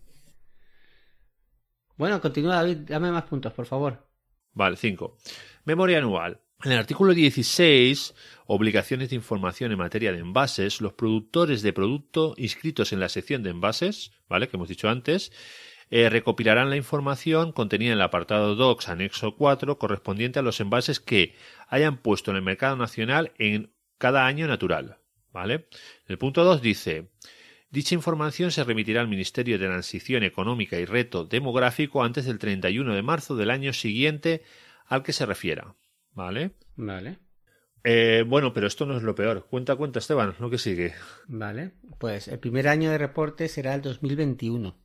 Bueno, 1.97 2.21
continúa, 2.21 2.55
David. 2.55 2.77
Dame 2.87 3.11
más 3.11 3.23
puntos, 3.23 3.53
por 3.53 3.65
favor. 3.65 4.05
Vale, 4.55 4.77
5. 4.77 5.17
Memoria 5.65 6.00
anual. 6.00 6.39
En 6.63 6.71
el 6.71 6.79
artículo 6.79 7.13
16, 7.13 8.15
obligaciones 8.47 9.09
de 9.09 9.17
información 9.17 9.71
en 9.71 9.77
materia 9.77 10.13
de 10.13 10.19
envases, 10.19 10.81
los 10.81 10.93
productores 10.93 11.62
de 11.62 11.74
producto 11.74 12.33
inscritos 12.38 12.93
en 12.93 13.01
la 13.01 13.09
sección 13.09 13.43
de 13.43 13.51
envases, 13.51 14.13
¿vale? 14.29 14.47
Que 14.47 14.55
hemos 14.55 14.69
dicho 14.69 14.89
antes, 14.89 15.33
eh, 15.91 16.09
recopilarán 16.09 16.69
la 16.69 16.77
información 16.77 17.51
contenida 17.51 17.91
en 17.91 17.97
el 17.97 18.01
apartado 18.01 18.55
DOCS 18.55 18.89
anexo 18.89 19.35
4 19.35 19.77
correspondiente 19.77 20.39
a 20.39 20.41
los 20.41 20.59
envases 20.62 21.01
que 21.01 21.35
hayan 21.67 21.97
puesto 21.97 22.31
en 22.31 22.38
el 22.38 22.43
mercado 22.43 22.77
nacional 22.77 23.33
en 23.38 23.74
cada 23.97 24.25
año 24.25 24.47
natural. 24.47 24.97
¿Vale? 25.33 25.67
El 26.07 26.17
punto 26.17 26.45
2 26.45 26.62
dice 26.62 27.09
Dicha 27.75 27.94
información 27.94 28.51
se 28.51 28.63
remitirá 28.63 29.01
al 29.01 29.10
Ministerio 29.10 29.60
de 29.60 29.65
Transición 29.65 30.24
Económica 30.24 30.79
y 30.79 30.86
Reto 30.86 31.25
Demográfico 31.25 32.05
antes 32.05 32.24
del 32.24 32.39
31 32.39 32.96
de 32.96 33.01
marzo 33.01 33.36
del 33.36 33.50
año 33.50 33.74
siguiente 33.74 34.44
al 34.86 35.03
que 35.03 35.12
se 35.12 35.25
refiera. 35.25 35.75
¿Vale? 36.13 36.51
Vale. 36.77 37.20
Eh, 37.84 38.24
bueno, 38.25 38.53
pero 38.53 38.67
esto 38.67 38.86
no 38.86 38.96
es 38.96 39.03
lo 39.03 39.13
peor. 39.13 39.48
Cuenta, 39.50 39.75
cuenta, 39.75 40.00
Esteban, 40.00 40.36
lo 40.39 40.50
que 40.50 40.58
sigue. 40.58 40.94
Vale. 41.27 41.74
Pues 42.00 42.29
el 42.29 42.39
primer 42.39 42.70
año 42.70 42.91
de 42.91 42.98
reporte 42.98 43.50
será 43.50 43.75
el 43.75 43.82
2021. 43.82 44.82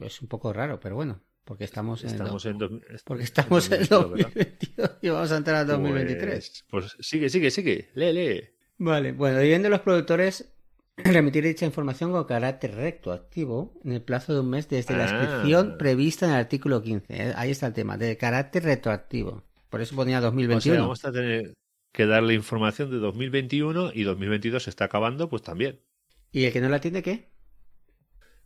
Es 0.00 0.22
un 0.22 0.28
poco 0.28 0.54
raro, 0.54 0.80
pero 0.80 0.94
bueno, 0.94 1.22
porque 1.44 1.64
estamos 1.64 2.02
en, 2.02 2.12
estamos 2.12 2.46
en, 2.46 2.58
porque 3.04 3.24
estamos 3.24 3.70
en, 3.70 3.86
2022 3.90 4.90
y 5.02 5.08
vamos 5.10 5.30
a 5.30 5.36
entrar 5.36 5.56
al 5.56 5.66
2023. 5.66 6.64
Pues, 6.70 6.94
pues, 6.96 7.06
sigue, 7.06 7.28
sigue, 7.28 7.50
sigue. 7.50 7.90
Lee, 7.92 8.12
lee. 8.14 8.48
Vale, 8.78 9.12
bueno, 9.12 9.36
debiendo 9.36 9.68
los 9.68 9.80
productores 9.80 10.51
remitir 10.96 11.44
dicha 11.44 11.64
información 11.64 12.12
con 12.12 12.24
carácter 12.24 12.74
retroactivo 12.74 13.74
en 13.84 13.92
el 13.92 14.02
plazo 14.02 14.34
de 14.34 14.40
un 14.40 14.50
mes 14.50 14.68
desde 14.68 14.96
la 14.96 15.04
inscripción 15.04 15.72
ah. 15.72 15.78
prevista 15.78 16.26
en 16.26 16.32
el 16.32 16.38
artículo 16.38 16.82
15. 16.82 17.06
¿eh? 17.08 17.32
Ahí 17.36 17.50
está 17.50 17.68
el 17.68 17.72
tema, 17.72 17.96
de 17.96 18.16
carácter 18.16 18.64
retroactivo. 18.64 19.42
Por 19.70 19.80
eso 19.80 19.96
ponía 19.96 20.20
2021. 20.20 20.78
O 20.78 20.82
vamos 20.82 21.04
a 21.04 21.12
tener 21.12 21.54
que 21.92 22.06
darle 22.06 22.34
información 22.34 22.90
de 22.90 22.98
2021 22.98 23.92
y 23.94 24.02
2022 24.02 24.64
se 24.64 24.70
está 24.70 24.84
acabando, 24.86 25.28
pues 25.28 25.42
también. 25.42 25.80
¿Y 26.30 26.44
el 26.44 26.52
que 26.52 26.60
no 26.60 26.68
la 26.68 26.80
tiene 26.80 27.02
qué? 27.02 27.30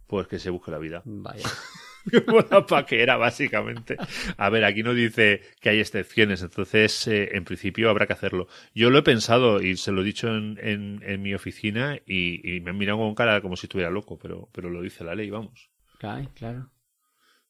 Pues 0.06 0.28
que 0.28 0.38
se 0.38 0.50
busque 0.50 0.70
la 0.70 0.78
vida. 0.78 1.02
Vaya. 1.04 1.48
Paquera, 2.68 3.16
básicamente. 3.16 3.96
A 4.36 4.50
ver, 4.50 4.64
aquí 4.64 4.82
no 4.82 4.94
dice 4.94 5.42
que 5.60 5.70
hay 5.70 5.80
excepciones, 5.80 6.42
entonces 6.42 7.06
eh, 7.06 7.30
en 7.32 7.44
principio 7.44 7.90
habrá 7.90 8.06
que 8.06 8.12
hacerlo. 8.12 8.48
Yo 8.74 8.90
lo 8.90 8.98
he 8.98 9.02
pensado 9.02 9.62
y 9.62 9.76
se 9.76 9.92
lo 9.92 10.02
he 10.02 10.04
dicho 10.04 10.28
en, 10.28 10.58
en, 11.02 11.22
mi 11.22 11.34
oficina 11.34 11.98
y, 12.06 12.60
me 12.62 12.70
han 12.70 12.78
mirado 12.78 12.98
con 12.98 13.14
cara 13.14 13.40
como 13.40 13.56
si 13.56 13.66
estuviera 13.66 13.90
loco, 13.90 14.18
pero, 14.18 14.48
pero 14.52 14.70
lo 14.70 14.82
dice 14.82 15.04
la 15.04 15.14
ley, 15.14 15.30
vamos. 15.30 15.70
Claro, 15.98 16.30
claro. 16.34 16.70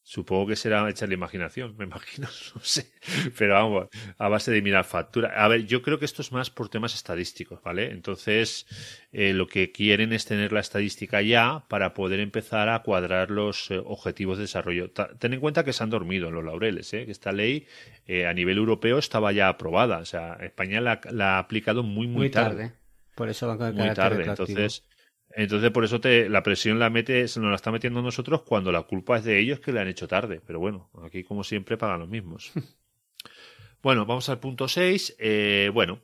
Supongo 0.09 0.47
que 0.47 0.55
será 0.55 0.89
echar 0.89 1.09
la 1.09 1.15
imaginación, 1.15 1.75
me 1.77 1.85
imagino, 1.85 2.29
no 2.55 2.61
sé. 2.61 2.93
Pero 3.37 3.55
vamos, 3.55 3.89
a 4.19 4.29
base 4.29 4.53
de 4.53 4.63
mirar 4.63 4.85
factura. 4.85 5.33
A 5.35 5.49
ver, 5.49 5.67
yo 5.67 5.83
creo 5.83 5.99
que 5.99 6.05
esto 6.05 6.23
es 6.23 6.31
más 6.31 6.49
por 6.49 6.69
temas 6.69 6.95
estadísticos, 6.95 7.61
¿vale? 7.61 7.91
Entonces, 7.91 8.69
eh, 9.11 9.33
lo 9.33 9.49
que 9.49 9.73
quieren 9.73 10.13
es 10.13 10.25
tener 10.25 10.53
la 10.53 10.61
estadística 10.61 11.23
ya 11.23 11.65
para 11.69 11.93
poder 11.93 12.21
empezar 12.21 12.69
a 12.69 12.85
cuadrar 12.85 13.33
los 13.33 13.69
eh, 13.73 13.83
objetivos 13.85 14.39
de 14.39 14.43
desarrollo. 14.43 14.93
ten 14.93 15.33
en 15.33 15.41
cuenta 15.41 15.65
que 15.65 15.73
se 15.73 15.83
han 15.83 15.91
dormido 15.91 16.29
en 16.29 16.35
los 16.35 16.45
laureles, 16.45 16.95
¿eh? 16.95 17.05
Que 17.05 17.11
esta 17.11 17.33
ley 17.33 17.67
eh, 18.07 18.29
a 18.29 18.33
nivel 18.33 18.59
europeo 18.59 18.99
estaba 18.99 19.33
ya 19.33 19.49
aprobada. 19.49 19.99
O 19.99 20.05
sea, 20.05 20.35
España 20.35 20.81
la, 20.81 21.01
ha 21.03 21.39
aplicado 21.41 21.83
muy, 21.83 22.07
muy, 22.07 22.31
tarde. 22.31 22.75
Por 23.17 23.29
eso 23.29 23.49
va 23.49 23.59
con 23.59 23.67
el 23.67 23.75
Muy 23.75 23.93
tarde. 23.93 24.25
Entonces 24.25 24.85
entonces, 25.39 25.71
por 25.71 25.85
eso 25.85 26.01
te, 26.01 26.31
la 26.31 26.43
presión 26.43 26.79
la 26.79 26.89
mete, 26.89 27.29
se 27.29 27.41
nos 27.41 27.51
la 27.51 27.57
está 27.57 27.71
metiendo 27.71 28.01
nosotros 28.01 28.41
cuando 28.41 28.73
la 28.73 28.85
culpa 28.85 29.19
es 29.19 29.25
de 29.25 29.39
ellos 29.39 29.61
que 29.61 29.71
le 29.71 29.81
han 29.81 29.89
hecho 29.89 30.09
tarde. 30.09 30.41
Pero 30.47 30.61
bueno, 30.61 30.89
aquí 31.05 31.25
como 31.25 31.45
siempre 31.45 31.77
pagan 31.77 32.01
los 32.01 32.09
mismos. 32.09 32.53
bueno, 33.83 34.07
vamos 34.07 34.31
al 34.31 34.41
punto 34.41 34.67
6. 34.67 35.17
Eh, 35.19 35.71
bueno, 35.75 36.01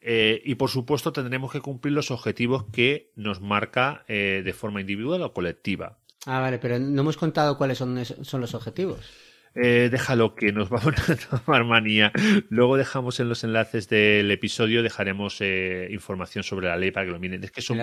eh, 0.00 0.40
y 0.46 0.54
por 0.54 0.70
supuesto 0.70 1.12
tendremos 1.12 1.52
que 1.52 1.60
cumplir 1.60 1.92
los 1.92 2.10
objetivos 2.10 2.64
que 2.72 3.12
nos 3.16 3.42
marca 3.42 4.02
eh, 4.08 4.40
de 4.42 4.52
forma 4.54 4.80
individual 4.80 5.20
o 5.20 5.34
colectiva. 5.34 5.98
Ah, 6.24 6.40
vale, 6.40 6.58
pero 6.58 6.78
no 6.78 7.02
hemos 7.02 7.18
contado 7.18 7.58
cuáles 7.58 7.76
son, 7.76 8.02
son 8.02 8.40
los 8.40 8.54
objetivos. 8.54 9.33
Eh, 9.54 9.88
déjalo 9.90 10.34
que 10.34 10.52
nos 10.52 10.68
vamos 10.70 10.94
a 11.08 11.16
tomar 11.16 11.64
manía. 11.64 12.12
Luego 12.48 12.76
dejamos 12.76 13.20
en 13.20 13.28
los 13.28 13.44
enlaces 13.44 13.88
del 13.88 14.30
episodio, 14.30 14.82
dejaremos 14.82 15.40
eh, 15.40 15.88
información 15.90 16.42
sobre 16.42 16.68
la 16.68 16.76
ley 16.76 16.90
para 16.90 17.06
que 17.06 17.12
lo 17.12 17.18
miren. 17.18 17.44
Es 17.44 17.52
que 17.52 17.62
son, 17.62 17.78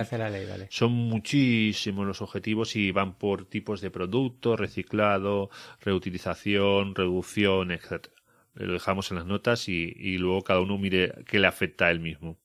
son 0.68 0.92
muchísimos 0.92 2.06
los 2.06 2.20
objetivos 2.20 2.76
y 2.76 2.90
van 2.90 3.16
por 3.16 3.46
tipos 3.46 3.80
de 3.80 3.90
producto, 3.90 4.56
reciclado, 4.56 5.50
reutilización, 5.80 6.94
reducción, 6.94 7.70
etc. 7.70 8.08
Lo 8.54 8.74
dejamos 8.74 9.10
en 9.10 9.16
las 9.16 9.26
notas 9.26 9.68
y, 9.68 10.18
luego 10.18 10.42
cada 10.42 10.60
uno 10.60 10.76
mire 10.76 11.24
qué 11.26 11.38
le 11.38 11.46
afecta 11.46 11.86
a 11.86 11.90
él 11.90 12.00
mismo. 12.00 12.38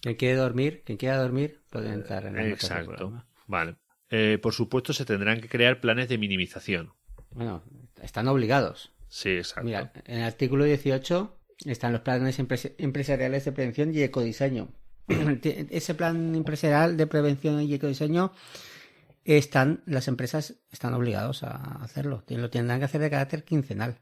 Quien 0.00 0.14
quiere 0.14 0.36
dormir, 0.36 0.82
quien 0.84 0.96
quiera 0.96 1.18
dormir, 1.18 1.60
puede 1.68 1.92
entrar 1.92 2.24
en 2.24 2.38
el 2.38 2.52
Exacto. 2.52 3.22
Vale. 3.46 3.76
Eh, 4.08 4.38
por 4.40 4.54
supuesto, 4.54 4.94
se 4.94 5.04
tendrán 5.04 5.40
que 5.40 5.48
crear 5.48 5.80
planes 5.80 6.08
de 6.08 6.16
minimización. 6.16 6.94
Bueno, 7.32 7.62
están 8.02 8.28
obligados. 8.28 8.92
Sí, 9.08 9.30
exacto. 9.30 9.64
Mira, 9.64 9.92
en 10.04 10.18
el 10.18 10.24
artículo 10.24 10.64
18 10.64 11.36
están 11.66 11.92
los 11.92 12.02
planes 12.02 12.38
empresariales 12.38 13.44
de 13.44 13.52
prevención 13.52 13.94
y 13.94 14.02
ecodiseño. 14.02 14.68
Ese 15.10 15.94
plan 15.94 16.34
empresarial 16.34 16.96
de 16.96 17.06
prevención 17.06 17.60
y 17.60 17.74
ecodiseño 17.74 18.32
están 19.24 19.82
las 19.86 20.08
empresas 20.08 20.54
están 20.72 20.94
obligados 20.94 21.42
a 21.42 21.82
hacerlo. 21.82 22.24
Lo 22.28 22.50
tendrán 22.50 22.78
que 22.78 22.86
hacer 22.86 23.00
de 23.00 23.10
carácter 23.10 23.44
quincenal. 23.44 23.98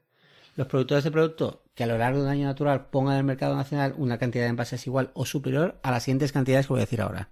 Los 0.56 0.66
productores 0.66 1.04
de 1.04 1.10
producto 1.10 1.64
que 1.74 1.84
a 1.84 1.86
lo 1.86 1.98
largo 1.98 2.18
de 2.18 2.24
un 2.24 2.30
año 2.30 2.46
natural 2.46 2.86
pongan 2.90 3.14
en 3.14 3.20
el 3.20 3.24
mercado 3.24 3.54
nacional 3.54 3.94
una 3.96 4.18
cantidad 4.18 4.44
de 4.44 4.50
envases 4.50 4.86
igual 4.86 5.10
o 5.14 5.24
superior 5.24 5.78
a 5.82 5.90
las 5.90 6.02
siguientes 6.02 6.32
cantidades 6.32 6.66
que 6.66 6.72
voy 6.72 6.80
a 6.80 6.86
decir 6.86 7.00
ahora. 7.00 7.30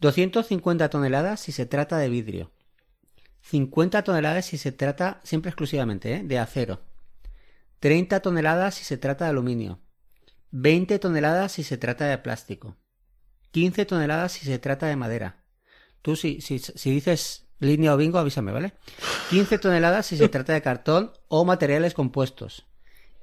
250 0.00 0.88
toneladas 0.90 1.40
si 1.40 1.52
se 1.52 1.66
trata 1.66 1.98
de 1.98 2.08
vidrio, 2.08 2.50
50 3.42 4.02
toneladas 4.02 4.46
si 4.46 4.58
se 4.58 4.72
trata 4.72 5.20
siempre 5.24 5.50
exclusivamente 5.50 6.14
¿eh? 6.14 6.22
de 6.24 6.38
acero. 6.38 6.80
30 7.80 8.20
toneladas 8.20 8.74
si 8.74 8.84
se 8.84 8.98
trata 8.98 9.24
de 9.24 9.30
aluminio. 9.30 9.80
20 10.50 10.98
toneladas 10.98 11.52
si 11.52 11.62
se 11.62 11.78
trata 11.78 12.06
de 12.06 12.18
plástico. 12.18 12.76
15 13.52 13.86
toneladas 13.86 14.32
si 14.32 14.44
se 14.44 14.58
trata 14.58 14.86
de 14.86 14.96
madera. 14.96 15.44
Tú 16.02 16.16
si, 16.16 16.40
si, 16.40 16.90
dices 16.90 17.46
línea 17.58 17.94
o 17.94 17.96
bingo, 17.96 18.18
avísame, 18.18 18.52
¿vale? 18.52 18.74
15 19.30 19.58
toneladas 19.58 20.06
si 20.06 20.16
se 20.16 20.28
trata 20.28 20.52
de 20.52 20.62
cartón 20.62 21.12
o 21.28 21.44
materiales 21.44 21.94
compuestos. 21.94 22.66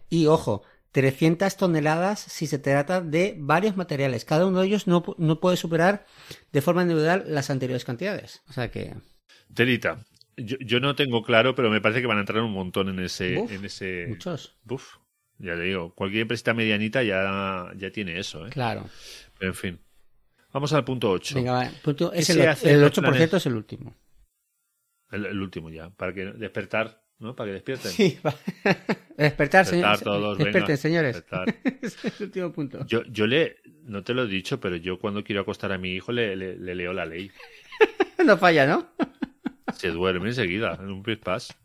Y 0.10 0.28
ojo, 0.28 0.64
300 0.92 1.56
toneladas 1.58 2.20
si 2.20 2.48
se 2.48 2.60
trata 2.60 3.02
de 3.02 3.36
varios 3.38 3.78
materiales. 3.78 4.26
Cada 4.26 4.46
uno 4.46 4.62
de 4.62 4.68
ellos 4.68 4.88
no, 4.88 5.04
no 5.18 5.40
puede 5.40 5.58
superar 5.58 6.06
de 6.52 6.62
forma 6.62 6.84
individual 6.84 7.26
las 7.28 7.50
anteriores 7.50 7.86
cantidades. 7.86 8.42
O 8.50 8.54
sea 8.54 8.72
que... 8.72 8.96
Telita. 9.54 9.98
Yo, 10.36 10.58
yo, 10.60 10.80
no 10.80 10.96
tengo 10.96 11.24
claro, 11.24 11.56
pero 11.56 11.70
me 11.70 11.82
parece 11.82 12.02
que 12.02 12.08
van 12.08 12.18
a 12.18 12.22
entrar 12.22 12.44
un 12.44 12.52
montón 12.52 12.90
en 12.90 13.00
ese. 13.00 13.36
en 13.38 13.66
ese... 13.66 14.06
Muchos. 14.08 14.58
Buf. 14.64 14.98
Ya 15.40 15.56
te 15.56 15.62
digo, 15.62 15.94
cualquier 15.94 16.24
empresa 16.24 16.54
medianita 16.54 17.04
ya, 17.04 17.72
ya 17.76 17.92
tiene 17.92 18.20
eso. 18.20 18.48
¿eh? 18.48 18.50
Claro. 18.50 18.90
en 19.40 19.54
fin. 19.54 19.80
Vamos 20.52 20.74
al 20.74 20.84
punto 20.84 21.12
8. 21.12 21.36
Venga, 21.36 21.52
va. 21.52 21.72
Punto, 21.84 22.12
es 22.14 22.30
el, 22.30 22.40
el 22.42 22.84
8% 22.84 23.38
es 23.38 23.46
el 23.46 23.56
último. 23.56 23.96
El, 25.12 25.40
último 25.40 25.70
ya. 25.70 25.90
Para 25.90 26.14
que 26.14 26.26
despertar, 26.26 27.04
¿no? 27.20 27.36
Para 27.36 27.50
que 27.50 27.54
despierten. 27.54 27.92
Sí, 27.92 28.18
despertar, 29.18 29.66
señores. 29.66 30.02
Todos, 30.02 30.38
Desperten, 30.38 30.78
señores. 30.78 31.24
es 31.82 32.04
el 32.04 32.26
último 32.26 32.52
punto. 32.52 32.86
Yo, 32.88 33.04
yo 33.04 33.28
le, 33.28 33.58
no 33.84 34.04
te 34.04 34.14
lo 34.14 34.24
he 34.24 34.28
dicho, 34.28 34.60
pero 34.60 34.76
yo 34.76 35.00
cuando 35.00 35.24
quiero 35.24 35.42
acostar 35.42 35.72
a 35.72 35.78
mi 35.78 35.92
hijo 35.92 36.12
le, 36.12 36.36
le, 36.36 36.58
le 36.58 36.76
leo 36.76 36.94
la 36.94 37.06
ley. 37.06 37.32
no 38.26 38.38
falla, 38.38 38.66
¿no? 38.66 38.90
Se 39.76 39.90
duerme 39.90 40.30
enseguida, 40.30 40.78
en 40.80 40.92
un 40.92 41.04
pispás. 41.04 41.56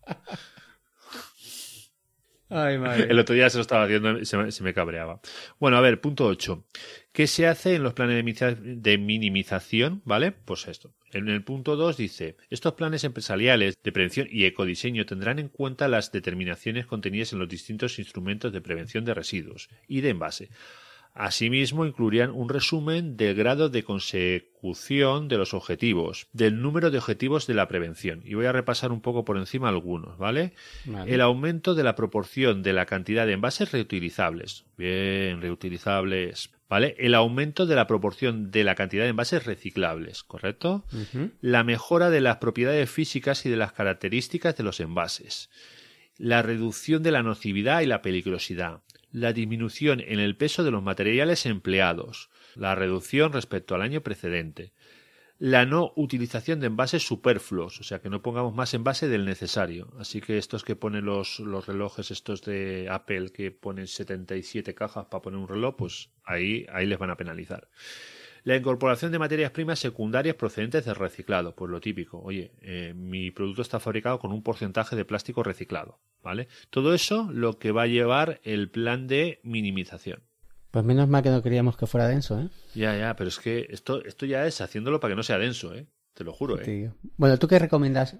Ay, 2.54 2.76
madre. 2.76 3.06
El 3.10 3.18
otro 3.18 3.34
día 3.34 3.48
se 3.48 3.56
lo 3.56 3.62
estaba 3.62 3.84
haciendo 3.84 4.18
y 4.18 4.26
se 4.26 4.62
me, 4.62 4.74
cabreaba. 4.74 5.20
Bueno, 5.58 5.78
a 5.78 5.80
ver, 5.80 6.02
punto 6.02 6.26
8. 6.26 6.66
¿Qué 7.10 7.26
se 7.26 7.46
hace 7.46 7.76
en 7.76 7.82
los 7.82 7.94
planes 7.94 8.22
de 8.60 8.98
minimización? 8.98 10.02
¿Vale? 10.04 10.32
Pues 10.32 10.68
esto. 10.68 10.92
En 11.12 11.28
el 11.28 11.42
punto 11.44 11.76
2 11.76 11.96
dice, 11.96 12.36
estos 12.50 12.74
planes 12.74 13.04
empresariales 13.04 13.74
de 13.82 13.92
prevención 13.92 14.28
y 14.30 14.44
ecodiseño 14.44 15.06
tendrán 15.06 15.38
en 15.38 15.48
cuenta 15.48 15.88
las 15.88 16.12
determinaciones 16.12 16.84
contenidas 16.84 17.32
en 17.32 17.38
los 17.38 17.48
distintos 17.48 17.98
instrumentos 17.98 18.52
de 18.52 18.60
prevención 18.60 19.06
de 19.06 19.14
residuos 19.14 19.70
y 19.88 20.02
de 20.02 20.10
envase, 20.10 20.50
Asimismo, 21.14 21.84
incluirían 21.84 22.30
un 22.30 22.48
resumen 22.48 23.18
del 23.18 23.34
grado 23.34 23.68
de 23.68 23.82
consecución 23.82 25.28
de 25.28 25.36
los 25.36 25.52
objetivos, 25.52 26.26
del 26.32 26.62
número 26.62 26.90
de 26.90 26.98
objetivos 26.98 27.46
de 27.46 27.52
la 27.52 27.68
prevención. 27.68 28.22
Y 28.24 28.32
voy 28.32 28.46
a 28.46 28.52
repasar 28.52 28.92
un 28.92 29.02
poco 29.02 29.24
por 29.24 29.36
encima 29.36 29.68
algunos, 29.68 30.16
¿vale? 30.16 30.54
El 31.06 31.20
aumento 31.20 31.74
de 31.74 31.84
la 31.84 31.96
proporción 31.96 32.62
de 32.62 32.72
la 32.72 32.86
cantidad 32.86 33.26
de 33.26 33.34
envases 33.34 33.72
reutilizables. 33.72 34.64
Bien, 34.78 35.42
reutilizables. 35.42 36.50
¿Vale? 36.70 36.94
El 36.98 37.14
aumento 37.14 37.66
de 37.66 37.76
la 37.76 37.86
proporción 37.86 38.50
de 38.50 38.64
la 38.64 38.74
cantidad 38.74 39.02
de 39.02 39.10
envases 39.10 39.44
reciclables, 39.44 40.22
¿correcto? 40.22 40.86
La 41.42 41.64
mejora 41.64 42.08
de 42.08 42.22
las 42.22 42.38
propiedades 42.38 42.90
físicas 42.90 43.44
y 43.44 43.50
de 43.50 43.58
las 43.58 43.72
características 43.72 44.56
de 44.56 44.64
los 44.64 44.80
envases. 44.80 45.50
La 46.16 46.40
reducción 46.40 47.02
de 47.02 47.10
la 47.10 47.22
nocividad 47.22 47.82
y 47.82 47.86
la 47.86 48.00
peligrosidad 48.00 48.80
la 49.12 49.32
disminución 49.32 50.00
en 50.00 50.18
el 50.18 50.36
peso 50.36 50.64
de 50.64 50.70
los 50.70 50.82
materiales 50.82 51.46
empleados, 51.46 52.30
la 52.56 52.74
reducción 52.74 53.32
respecto 53.32 53.74
al 53.74 53.82
año 53.82 54.02
precedente, 54.02 54.72
la 55.38 55.66
no 55.66 55.92
utilización 55.96 56.60
de 56.60 56.68
envases 56.68 57.04
superfluos, 57.04 57.80
o 57.80 57.82
sea 57.82 58.00
que 58.00 58.08
no 58.08 58.22
pongamos 58.22 58.54
más 58.54 58.74
envase 58.74 59.08
del 59.08 59.24
necesario. 59.24 59.92
Así 59.98 60.20
que 60.20 60.38
estos 60.38 60.62
que 60.62 60.76
ponen 60.76 61.04
los, 61.04 61.40
los 61.40 61.66
relojes, 61.66 62.12
estos 62.12 62.42
de 62.42 62.88
Apple 62.88 63.32
que 63.32 63.50
ponen 63.50 63.88
77 63.88 64.74
cajas 64.74 65.06
para 65.06 65.22
poner 65.22 65.40
un 65.40 65.48
reloj, 65.48 65.74
pues 65.76 66.10
ahí, 66.24 66.64
ahí 66.72 66.86
les 66.86 66.98
van 66.98 67.10
a 67.10 67.16
penalizar. 67.16 67.68
La 68.44 68.56
incorporación 68.56 69.12
de 69.12 69.20
materias 69.20 69.52
primas 69.52 69.78
secundarias 69.78 70.34
procedentes 70.34 70.84
de 70.84 70.94
reciclado, 70.94 71.54
pues 71.54 71.70
lo 71.70 71.80
típico. 71.80 72.20
Oye, 72.20 72.52
eh, 72.60 72.92
mi 72.96 73.30
producto 73.30 73.62
está 73.62 73.78
fabricado 73.78 74.18
con 74.18 74.32
un 74.32 74.42
porcentaje 74.42 74.96
de 74.96 75.04
plástico 75.04 75.42
reciclado, 75.42 76.00
¿vale? 76.22 76.48
Todo 76.70 76.92
eso 76.92 77.28
lo 77.32 77.58
que 77.58 77.70
va 77.70 77.82
a 77.82 77.86
llevar 77.86 78.40
el 78.42 78.68
plan 78.68 79.06
de 79.06 79.40
minimización. 79.44 80.22
Pues 80.72 80.84
menos 80.84 81.08
mal 81.08 81.22
que 81.22 81.30
no 81.30 81.42
queríamos 81.42 81.76
que 81.76 81.86
fuera 81.86 82.08
denso, 82.08 82.40
¿eh? 82.40 82.48
Ya, 82.74 82.96
ya, 82.96 83.14
pero 83.14 83.28
es 83.28 83.38
que 83.38 83.66
esto, 83.70 84.02
esto 84.04 84.26
ya 84.26 84.46
es 84.46 84.60
haciéndolo 84.60 84.98
para 84.98 85.12
que 85.12 85.16
no 85.16 85.22
sea 85.22 85.38
denso, 85.38 85.74
¿eh? 85.74 85.86
Te 86.14 86.24
lo 86.24 86.32
juro, 86.32 86.60
¿eh? 86.60 86.90
Bueno, 87.16 87.38
¿tú 87.38 87.46
qué 87.46 87.58
recomiendas 87.58 88.16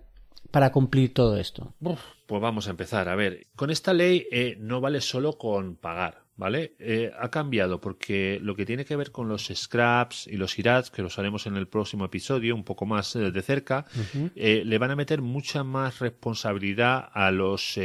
para 0.50 0.70
cumplir 0.70 1.12
todo 1.14 1.36
esto? 1.36 1.74
pues 1.80 2.40
vamos 2.40 2.68
a 2.68 2.70
empezar. 2.70 3.08
A 3.08 3.16
ver, 3.16 3.48
con 3.56 3.70
esta 3.70 3.92
ley 3.92 4.26
eh, 4.30 4.56
no 4.60 4.80
vale 4.80 5.00
solo 5.00 5.36
con 5.36 5.76
pagar, 5.76 6.21
¿vale? 6.36 6.74
Eh, 6.78 7.12
ha 7.18 7.30
cambiado 7.30 7.80
porque 7.80 8.38
lo 8.42 8.54
que 8.56 8.66
tiene 8.66 8.84
que 8.84 8.96
ver 8.96 9.12
con 9.12 9.28
los 9.28 9.50
scraps 9.54 10.26
y 10.26 10.36
los 10.36 10.58
irats, 10.58 10.90
que 10.90 11.02
los 11.02 11.18
haremos 11.18 11.46
en 11.46 11.56
el 11.56 11.68
próximo 11.68 12.04
episodio, 12.04 12.54
un 12.54 12.64
poco 12.64 12.86
más 12.86 13.14
eh, 13.16 13.30
de 13.30 13.42
cerca, 13.42 13.86
le 14.34 14.78
van 14.78 14.90
a 14.90 14.96
meter 14.96 15.22
mucha 15.22 15.64
más 15.64 15.98
responsabilidad 15.98 17.10
a 17.12 17.30
los 17.30 17.78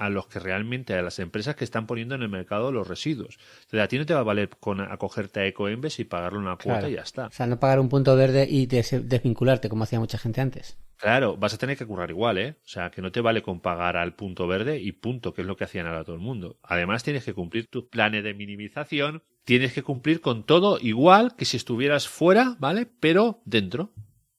a 0.00 0.08
los 0.08 0.26
que 0.26 0.38
realmente, 0.38 0.94
a 0.94 1.02
las 1.02 1.18
empresas 1.18 1.54
que 1.54 1.64
están 1.64 1.86
poniendo 1.86 2.14
en 2.14 2.22
el 2.22 2.30
mercado 2.30 2.72
los 2.72 2.88
residuos. 2.88 3.38
Entonces, 3.64 3.80
a 3.80 3.86
ti 3.86 3.98
no 3.98 4.06
te 4.06 4.14
va 4.14 4.20
a 4.20 4.24
valer 4.24 4.48
con 4.48 4.80
acogerte 4.80 5.40
a 5.40 5.46
Ecoembes 5.46 6.00
y 6.00 6.04
pagarle 6.04 6.38
una 6.38 6.56
cuota 6.56 6.88
y 6.88 6.94
ya 6.94 7.02
está. 7.02 7.26
O 7.26 7.30
sea, 7.30 7.46
no 7.46 7.60
pagar 7.60 7.80
un 7.80 7.90
punto 7.90 8.16
verde 8.16 8.46
y 8.48 8.64
desvincularte 8.64 9.68
como 9.68 9.84
hacía 9.84 10.00
mucha 10.00 10.16
gente 10.16 10.40
antes. 10.40 10.78
Claro, 10.96 11.36
vas 11.36 11.52
a 11.52 11.58
tener 11.58 11.76
que 11.76 11.84
currar 11.84 12.10
igual, 12.10 12.38
¿eh? 12.38 12.56
O 12.64 12.68
sea, 12.68 12.90
que 12.90 13.02
no 13.02 13.12
te 13.12 13.20
vale 13.20 13.42
con 13.42 13.60
pagar 13.60 13.98
al 13.98 14.14
punto 14.14 14.46
verde 14.46 14.78
y 14.78 14.92
punto, 14.92 15.34
que 15.34 15.42
es 15.42 15.46
lo 15.46 15.56
que 15.56 15.64
hacían 15.64 15.86
ahora 15.86 16.04
todo 16.04 16.16
el 16.16 16.22
mundo. 16.22 16.58
Además, 16.62 17.04
tienes 17.04 17.24
que 17.24 17.34
cumplir 17.34 17.66
tus 17.66 17.84
planes 17.84 18.24
de 18.24 18.32
minimización, 18.32 19.22
tienes 19.44 19.74
que 19.74 19.82
cumplir 19.82 20.22
con 20.22 20.44
todo 20.44 20.78
igual 20.80 21.36
que 21.36 21.44
si 21.44 21.58
estuvieras 21.58 22.08
fuera, 22.08 22.56
¿vale? 22.58 22.86
Pero 22.86 23.42
dentro. 23.44 23.92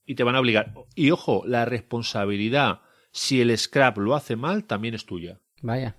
Y 0.08 0.16
te 0.16 0.24
van 0.24 0.36
a 0.36 0.40
obligar. 0.40 0.74
Y 0.96 1.12
ojo, 1.12 1.44
la 1.46 1.66
responsabilidad, 1.66 2.82
si 3.12 3.42
el 3.42 3.56
scrap 3.58 3.98
lo 4.00 4.16
hace 4.16 4.36
mal, 4.36 4.66
también 4.66 4.94
es 4.96 5.06
tuya. 5.06 5.40
Vaya. 5.62 5.96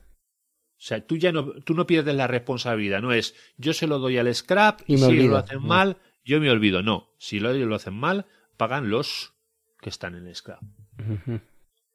O 0.82 0.84
sea, 0.84 1.06
tú 1.06 1.16
ya 1.16 1.30
no, 1.30 1.52
tú 1.62 1.74
no 1.74 1.86
pierdes 1.86 2.14
la 2.14 2.26
responsabilidad. 2.26 3.00
No 3.00 3.12
es 3.12 3.34
yo 3.56 3.72
se 3.72 3.86
lo 3.86 3.98
doy 4.00 4.18
al 4.18 4.34
scrap 4.34 4.80
y 4.86 4.98
si 4.98 5.28
lo 5.28 5.36
hacen 5.36 5.62
mal, 5.62 5.98
yo 6.24 6.40
me 6.40 6.50
olvido. 6.50 6.82
No, 6.82 7.14
si 7.18 7.38
lo, 7.38 7.52
lo 7.52 7.76
hacen 7.76 7.94
mal, 7.94 8.26
pagan 8.56 8.90
los 8.90 9.34
que 9.80 9.90
están 9.90 10.16
en 10.16 10.26
el 10.26 10.34
scrap. 10.34 10.60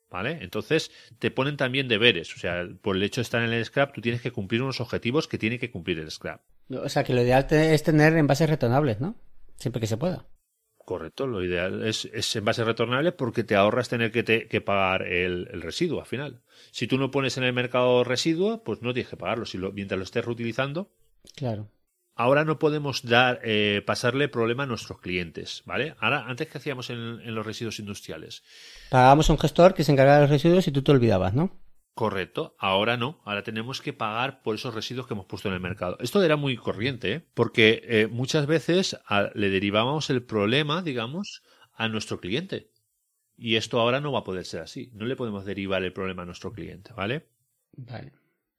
¿Vale? 0.09 0.39
Entonces 0.41 0.91
te 1.19 1.31
ponen 1.31 1.57
también 1.57 1.89
deberes. 1.89 2.33
O 2.33 2.39
sea, 2.39 2.65
por 2.81 2.95
el 2.95 3.03
hecho 3.03 3.19
de 3.19 3.23
estar 3.23 3.43
en 3.43 3.51
el 3.51 3.65
scrap, 3.65 3.93
tú 3.93 3.99
tienes 3.99 4.21
que 4.21 4.31
cumplir 4.31 4.61
unos 4.61 4.79
objetivos 4.79 5.27
que 5.27 5.37
tiene 5.37 5.59
que 5.59 5.69
cumplir 5.69 5.99
el 5.99 6.09
scrap. 6.09 6.41
O 6.69 6.87
sea, 6.87 7.03
que 7.03 7.13
lo 7.13 7.21
ideal 7.21 7.45
es 7.49 7.83
tener 7.83 8.15
envases 8.15 8.49
retornables, 8.49 9.01
¿no? 9.01 9.15
Siempre 9.57 9.81
que 9.81 9.87
se 9.87 9.97
pueda. 9.97 10.25
Correcto, 10.87 11.27
lo 11.27 11.43
ideal 11.43 11.85
es, 11.85 12.05
es 12.13 12.33
envase 12.37 12.63
retornable 12.63 13.11
porque 13.11 13.43
te 13.43 13.57
ahorras 13.57 13.89
tener 13.89 14.09
que, 14.09 14.47
que 14.47 14.61
pagar 14.61 15.01
el, 15.01 15.49
el, 15.51 15.61
residuo 15.61 15.99
al 15.99 16.05
final. 16.05 16.39
Si 16.71 16.87
tú 16.87 16.97
no 16.97 17.11
pones 17.11 17.37
en 17.37 17.43
el 17.43 17.51
mercado 17.51 18.05
residuo, 18.05 18.63
pues 18.63 18.81
no 18.81 18.93
tienes 18.93 19.09
que 19.09 19.17
pagarlo. 19.17 19.45
Si 19.45 19.57
lo, 19.57 19.73
mientras 19.73 19.97
lo 19.97 20.05
estés 20.05 20.23
reutilizando. 20.23 20.89
Claro. 21.35 21.67
Ahora 22.15 22.45
no 22.45 22.57
podemos 22.57 23.03
dar, 23.03 23.41
eh, 23.43 23.83
pasarle 23.85 24.29
problema 24.29 24.63
a 24.63 24.65
nuestros 24.65 25.01
clientes, 25.01 25.61
¿vale? 25.65 25.93
Ahora, 25.99 26.23
antes 26.25 26.47
que 26.47 26.57
hacíamos 26.57 26.89
en, 26.89 27.19
en 27.19 27.35
los 27.35 27.45
residuos 27.45 27.79
industriales. 27.79 28.43
Pagábamos 28.89 29.29
a 29.29 29.33
un 29.33 29.39
gestor 29.39 29.73
que 29.73 29.83
se 29.83 29.91
encargaba 29.91 30.19
de 30.19 30.23
los 30.23 30.31
residuos 30.31 30.69
y 30.69 30.71
tú 30.71 30.83
te 30.83 30.91
olvidabas, 30.93 31.33
¿no? 31.33 31.51
Correcto, 31.97 32.55
ahora 32.59 32.95
no, 32.95 33.19
ahora 33.25 33.41
tenemos 33.41 33.81
que 33.81 33.91
pagar 33.91 34.43
por 34.43 34.53
esos 34.53 34.75
residuos 34.75 35.07
que 35.07 35.15
hemos 35.15 35.25
puesto 35.25 35.47
en 35.47 35.55
el 35.55 35.59
mercado. 35.59 35.97
Esto 35.99 36.21
era 36.21 36.35
muy 36.35 36.55
corriente, 36.55 37.11
¿eh? 37.11 37.25
porque 37.33 37.81
eh, 37.85 38.05
muchas 38.05 38.45
veces 38.45 38.95
le 39.33 39.49
derivábamos 39.49 40.11
el 40.11 40.21
problema, 40.21 40.83
digamos, 40.83 41.41
a 41.73 41.89
nuestro 41.89 42.19
cliente. 42.19 42.69
Y 43.35 43.55
esto 43.55 43.79
ahora 43.79 43.99
no 43.99 44.11
va 44.11 44.19
a 44.19 44.23
poder 44.23 44.45
ser 44.45 44.61
así. 44.61 44.91
No 44.93 45.07
le 45.07 45.15
podemos 45.15 45.43
derivar 45.43 45.81
el 45.81 45.91
problema 45.91 46.21
a 46.21 46.27
nuestro 46.27 46.51
cliente, 46.53 46.93
¿vale? 46.93 47.29
Vale. 47.71 48.13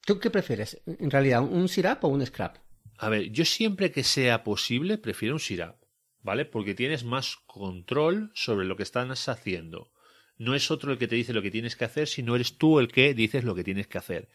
¿Tú 0.04 0.18
qué 0.18 0.30
prefieres? 0.30 0.82
En 0.84 1.08
realidad, 1.08 1.42
¿un 1.42 1.68
SIRAP 1.68 2.02
o 2.02 2.08
un 2.08 2.26
scrap? 2.26 2.56
A 2.96 3.08
ver, 3.08 3.30
yo 3.30 3.44
siempre 3.44 3.92
que 3.92 4.02
sea 4.02 4.42
posible 4.42 4.98
prefiero 4.98 5.36
un 5.36 5.40
SIRAP, 5.40 5.80
¿vale? 6.22 6.44
Porque 6.44 6.74
tienes 6.74 7.04
más 7.04 7.36
control 7.46 8.32
sobre 8.34 8.66
lo 8.66 8.74
que 8.74 8.82
estás 8.82 9.28
haciendo 9.28 9.92
no 10.38 10.54
es 10.54 10.70
otro 10.70 10.92
el 10.92 10.98
que 10.98 11.08
te 11.08 11.16
dice 11.16 11.32
lo 11.32 11.42
que 11.42 11.50
tienes 11.50 11.76
que 11.76 11.84
hacer, 11.84 12.08
sino 12.08 12.34
eres 12.34 12.56
tú 12.56 12.78
el 12.78 12.88
que 12.88 13.14
dices 13.14 13.44
lo 13.44 13.54
que 13.54 13.64
tienes 13.64 13.86
que 13.86 13.98
hacer. 13.98 14.28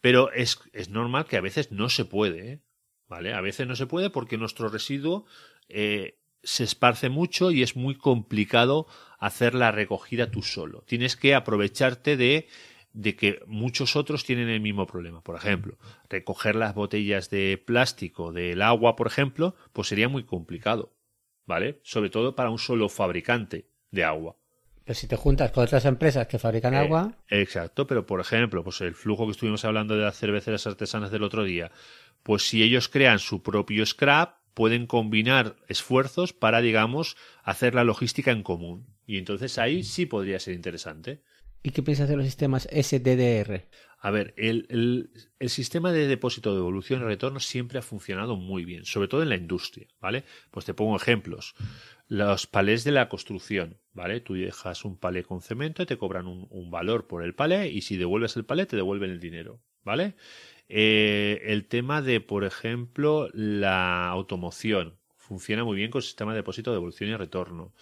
Pero 0.00 0.32
es, 0.32 0.58
es 0.72 0.88
normal 0.88 1.26
que 1.26 1.36
a 1.36 1.42
veces 1.42 1.72
no 1.72 1.88
se 1.88 2.04
puede, 2.04 2.52
¿eh? 2.52 2.60
¿vale? 3.08 3.34
A 3.34 3.40
veces 3.40 3.66
no 3.66 3.76
se 3.76 3.86
puede 3.86 4.08
porque 4.08 4.38
nuestro 4.38 4.68
residuo 4.68 5.26
eh, 5.68 6.18
se 6.42 6.64
esparce 6.64 7.10
mucho 7.10 7.50
y 7.50 7.62
es 7.62 7.76
muy 7.76 7.96
complicado 7.96 8.86
hacer 9.18 9.54
la 9.54 9.72
recogida 9.72 10.30
tú 10.30 10.42
solo. 10.42 10.82
Tienes 10.86 11.16
que 11.16 11.34
aprovecharte 11.34 12.16
de 12.16 12.48
de 12.92 13.16
que 13.16 13.40
muchos 13.46 13.96
otros 13.96 14.24
tienen 14.24 14.48
el 14.48 14.60
mismo 14.60 14.86
problema. 14.86 15.22
Por 15.22 15.36
ejemplo, 15.36 15.78
recoger 16.08 16.56
las 16.56 16.74
botellas 16.74 17.30
de 17.30 17.62
plástico 17.64 18.32
del 18.32 18.62
agua, 18.62 18.96
por 18.96 19.06
ejemplo, 19.06 19.54
pues 19.72 19.88
sería 19.88 20.08
muy 20.08 20.24
complicado, 20.24 20.92
¿vale? 21.46 21.80
Sobre 21.82 22.10
todo 22.10 22.34
para 22.34 22.50
un 22.50 22.58
solo 22.58 22.88
fabricante 22.88 23.68
de 23.90 24.04
agua. 24.04 24.36
Pero 24.90 24.98
si 24.98 25.06
te 25.06 25.14
juntas 25.14 25.52
con 25.52 25.62
otras 25.62 25.84
empresas 25.84 26.26
que 26.26 26.40
fabrican 26.40 26.74
eh, 26.74 26.78
agua. 26.78 27.12
Exacto, 27.28 27.86
pero 27.86 28.06
por 28.06 28.18
ejemplo, 28.18 28.64
pues 28.64 28.80
el 28.80 28.96
flujo 28.96 29.24
que 29.24 29.30
estuvimos 29.30 29.64
hablando 29.64 29.94
de 29.94 30.02
las 30.02 30.18
cerveceras 30.18 30.66
artesanas 30.66 31.12
del 31.12 31.22
otro 31.22 31.44
día, 31.44 31.70
pues 32.24 32.48
si 32.48 32.64
ellos 32.64 32.88
crean 32.88 33.20
su 33.20 33.40
propio 33.40 33.86
scrap, 33.86 34.38
pueden 34.52 34.88
combinar 34.88 35.54
esfuerzos 35.68 36.32
para, 36.32 36.60
digamos, 36.60 37.16
hacer 37.44 37.76
la 37.76 37.84
logística 37.84 38.32
en 38.32 38.42
común. 38.42 38.88
Y 39.06 39.18
entonces 39.18 39.58
ahí 39.58 39.84
sí 39.84 40.06
podría 40.06 40.40
ser 40.40 40.54
interesante. 40.54 41.22
¿Y 41.62 41.70
qué 41.70 41.84
piensas 41.84 42.08
de 42.08 42.16
los 42.16 42.26
sistemas 42.26 42.66
SDDR? 42.72 43.68
A 44.02 44.10
ver, 44.10 44.32
el, 44.38 45.10
el, 45.38 45.50
sistema 45.50 45.92
de 45.92 46.08
depósito, 46.08 46.50
de 46.50 46.56
devolución 46.56 47.02
y 47.02 47.04
retorno 47.04 47.38
siempre 47.38 47.78
ha 47.78 47.82
funcionado 47.82 48.34
muy 48.34 48.64
bien, 48.64 48.86
sobre 48.86 49.08
todo 49.08 49.22
en 49.22 49.28
la 49.28 49.36
industria, 49.36 49.88
¿vale? 50.00 50.24
Pues 50.50 50.64
te 50.64 50.72
pongo 50.72 50.96
ejemplos. 50.96 51.54
Los 52.08 52.46
palés 52.46 52.82
de 52.84 52.92
la 52.92 53.10
construcción, 53.10 53.78
¿vale? 53.92 54.20
Tú 54.20 54.34
dejas 54.34 54.86
un 54.86 54.96
palé 54.96 55.22
con 55.22 55.42
cemento 55.42 55.82
y 55.82 55.86
te 55.86 55.98
cobran 55.98 56.26
un, 56.26 56.70
valor 56.70 57.08
por 57.08 57.22
el 57.22 57.34
palé 57.34 57.68
y 57.68 57.82
si 57.82 57.98
devuelves 57.98 58.36
el 58.36 58.46
palé 58.46 58.64
te 58.64 58.74
devuelven 58.74 59.10
el 59.10 59.20
dinero, 59.20 59.60
¿vale? 59.84 60.14
Eh, 60.70 61.42
el 61.44 61.66
tema 61.66 62.00
de, 62.00 62.22
por 62.22 62.44
ejemplo, 62.44 63.28
la 63.34 64.08
automoción. 64.08 64.98
Funciona 65.18 65.62
muy 65.62 65.76
bien 65.76 65.90
con 65.90 65.98
el 65.98 66.04
sistema 66.04 66.32
de 66.32 66.38
depósito, 66.38 66.72
devolución 66.72 67.10
y 67.10 67.16
retorno. 67.16 67.74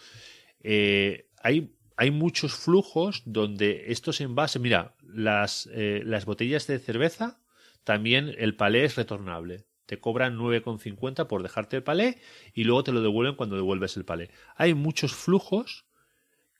Eh, 0.64 1.28
hay 1.42 1.77
hay 1.98 2.12
muchos 2.12 2.54
flujos 2.54 3.22
donde 3.26 3.86
estos 3.88 4.20
envases, 4.20 4.62
mira, 4.62 4.94
las, 5.02 5.68
eh, 5.72 6.02
las 6.04 6.26
botellas 6.26 6.68
de 6.68 6.78
cerveza, 6.78 7.40
también 7.82 8.32
el 8.38 8.54
palé 8.54 8.84
es 8.84 8.94
retornable. 8.94 9.66
Te 9.84 9.98
cobran 9.98 10.38
9,50 10.38 11.26
por 11.26 11.42
dejarte 11.42 11.76
el 11.76 11.82
palé 11.82 12.20
y 12.54 12.62
luego 12.62 12.84
te 12.84 12.92
lo 12.92 13.02
devuelven 13.02 13.34
cuando 13.34 13.56
devuelves 13.56 13.96
el 13.96 14.04
palé. 14.04 14.30
Hay 14.54 14.74
muchos 14.74 15.12
flujos 15.12 15.86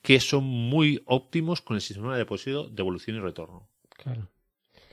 que 0.03 0.19
son 0.19 0.43
muy 0.43 1.03
óptimos 1.07 1.61
con 1.61 1.77
el 1.77 1.83
sistema 1.83 2.15
de 2.15 2.19
depósito, 2.19 2.69
devolución 2.69 3.19
y 3.19 3.21
retorno. 3.21 3.69
Claro. 3.91 4.29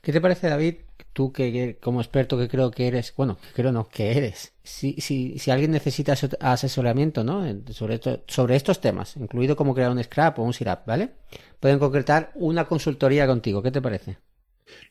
¿Qué 0.06 0.12
te 0.12 0.22
parece, 0.22 0.50
David? 0.50 0.76
Tú 1.14 1.32
que 1.32 1.80
como 1.82 2.00
experto 2.00 2.38
que 2.38 2.48
creo 2.48 2.70
que 2.70 2.88
eres, 2.88 3.12
bueno, 3.18 3.38
que 3.38 3.54
creo 3.54 3.72
no, 3.72 3.90
que 3.90 4.16
eres. 4.16 4.54
Si, 4.62 4.94
si, 5.02 5.40
si 5.40 5.50
alguien 5.50 5.72
necesita 5.72 6.14
asesoramiento, 6.42 7.24
¿no? 7.24 7.44
Sobre, 7.72 8.00
sobre 8.28 8.56
estos 8.56 8.82
temas, 8.82 9.18
incluido 9.18 9.56
cómo 9.56 9.74
crear 9.74 9.90
un 9.90 10.04
scrap 10.04 10.38
o 10.38 10.44
un 10.44 10.54
SIRAP, 10.54 10.86
¿vale? 10.86 11.10
Pueden 11.60 11.80
concretar 11.80 12.32
una 12.36 12.66
consultoría 12.66 13.26
contigo. 13.26 13.64
¿Qué 13.64 13.72
te 13.72 13.82
parece? 13.82 14.20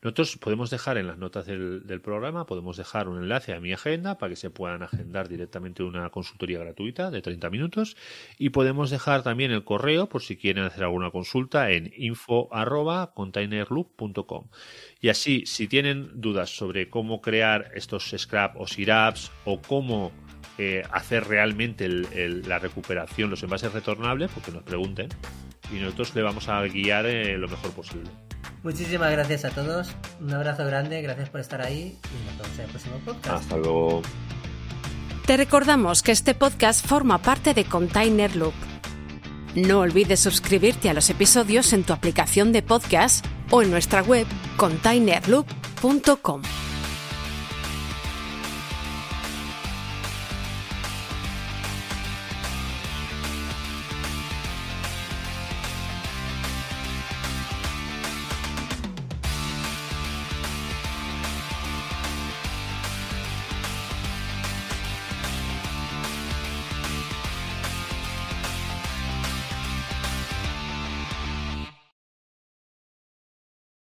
Nosotros 0.01 0.37
podemos 0.37 0.69
dejar 0.69 0.97
en 0.97 1.07
las 1.07 1.17
notas 1.17 1.45
del, 1.45 2.01
programa, 2.03 2.45
podemos 2.45 2.77
dejar 2.77 3.07
un 3.07 3.17
enlace 3.17 3.53
a 3.53 3.59
mi 3.59 3.73
agenda 3.73 4.17
para 4.17 4.29
que 4.29 4.35
se 4.35 4.49
puedan 4.49 4.83
agendar 4.83 5.27
directamente 5.27 5.83
una 5.83 6.09
consultoría 6.09 6.59
gratuita 6.59 7.11
de 7.11 7.21
30 7.21 7.49
minutos 7.49 7.97
y 8.37 8.49
podemos 8.49 8.89
dejar 8.89 9.23
también 9.23 9.51
el 9.51 9.63
correo 9.63 10.07
por 10.07 10.21
si 10.21 10.37
quieren 10.37 10.65
hacer 10.65 10.83
alguna 10.83 11.11
consulta 11.11 11.71
en 11.71 11.91
info.containerloop.com. 11.95 14.47
Y 15.01 15.09
así, 15.09 15.45
si 15.45 15.67
tienen 15.67 16.21
dudas 16.21 16.55
sobre 16.55 16.89
cómo 16.89 17.21
crear 17.21 17.71
estos 17.75 18.13
scrap 18.17 18.59
o 18.59 18.67
siraps 18.67 19.31
o 19.45 19.61
cómo 19.61 20.11
eh, 20.57 20.83
hacer 20.91 21.27
realmente 21.27 21.89
la 21.89 22.59
recuperación, 22.59 23.29
los 23.29 23.43
envases 23.43 23.73
retornables, 23.73 24.31
porque 24.31 24.51
nos 24.51 24.63
pregunten 24.63 25.09
y 25.71 25.79
nosotros 25.79 26.15
le 26.15 26.21
vamos 26.21 26.47
a 26.47 26.61
guiar 26.63 27.05
eh, 27.05 27.37
lo 27.37 27.47
mejor 27.47 27.71
posible. 27.71 28.09
Muchísimas 28.65 29.11
gracias 29.11 29.45
a 29.45 29.51
todos. 29.51 29.91
Un 30.19 30.33
abrazo 30.33 30.65
grande, 30.65 30.99
gracias 31.03 31.29
por 31.29 31.39
estar 31.39 31.61
ahí 31.61 31.99
y 32.03 32.25
nos 32.25 32.35
vemos 32.39 32.57
en 32.57 32.65
el 32.65 32.71
próximo 32.71 32.97
podcast. 33.05 33.43
Hasta 33.43 33.57
luego. 33.57 34.01
Te 35.27 35.37
recordamos 35.37 36.01
que 36.01 36.11
este 36.11 36.33
podcast 36.33 36.83
forma 36.83 37.19
parte 37.19 37.53
de 37.53 37.65
Container 37.65 38.35
Loop. 38.35 38.55
No 39.53 39.81
olvides 39.81 40.19
suscribirte 40.19 40.89
a 40.89 40.95
los 40.95 41.11
episodios 41.11 41.73
en 41.73 41.83
tu 41.83 41.93
aplicación 41.93 42.51
de 42.51 42.63
podcast 42.63 43.23
o 43.51 43.61
en 43.61 43.69
nuestra 43.69 44.01
web 44.01 44.25
containerloop.com. 44.57 46.41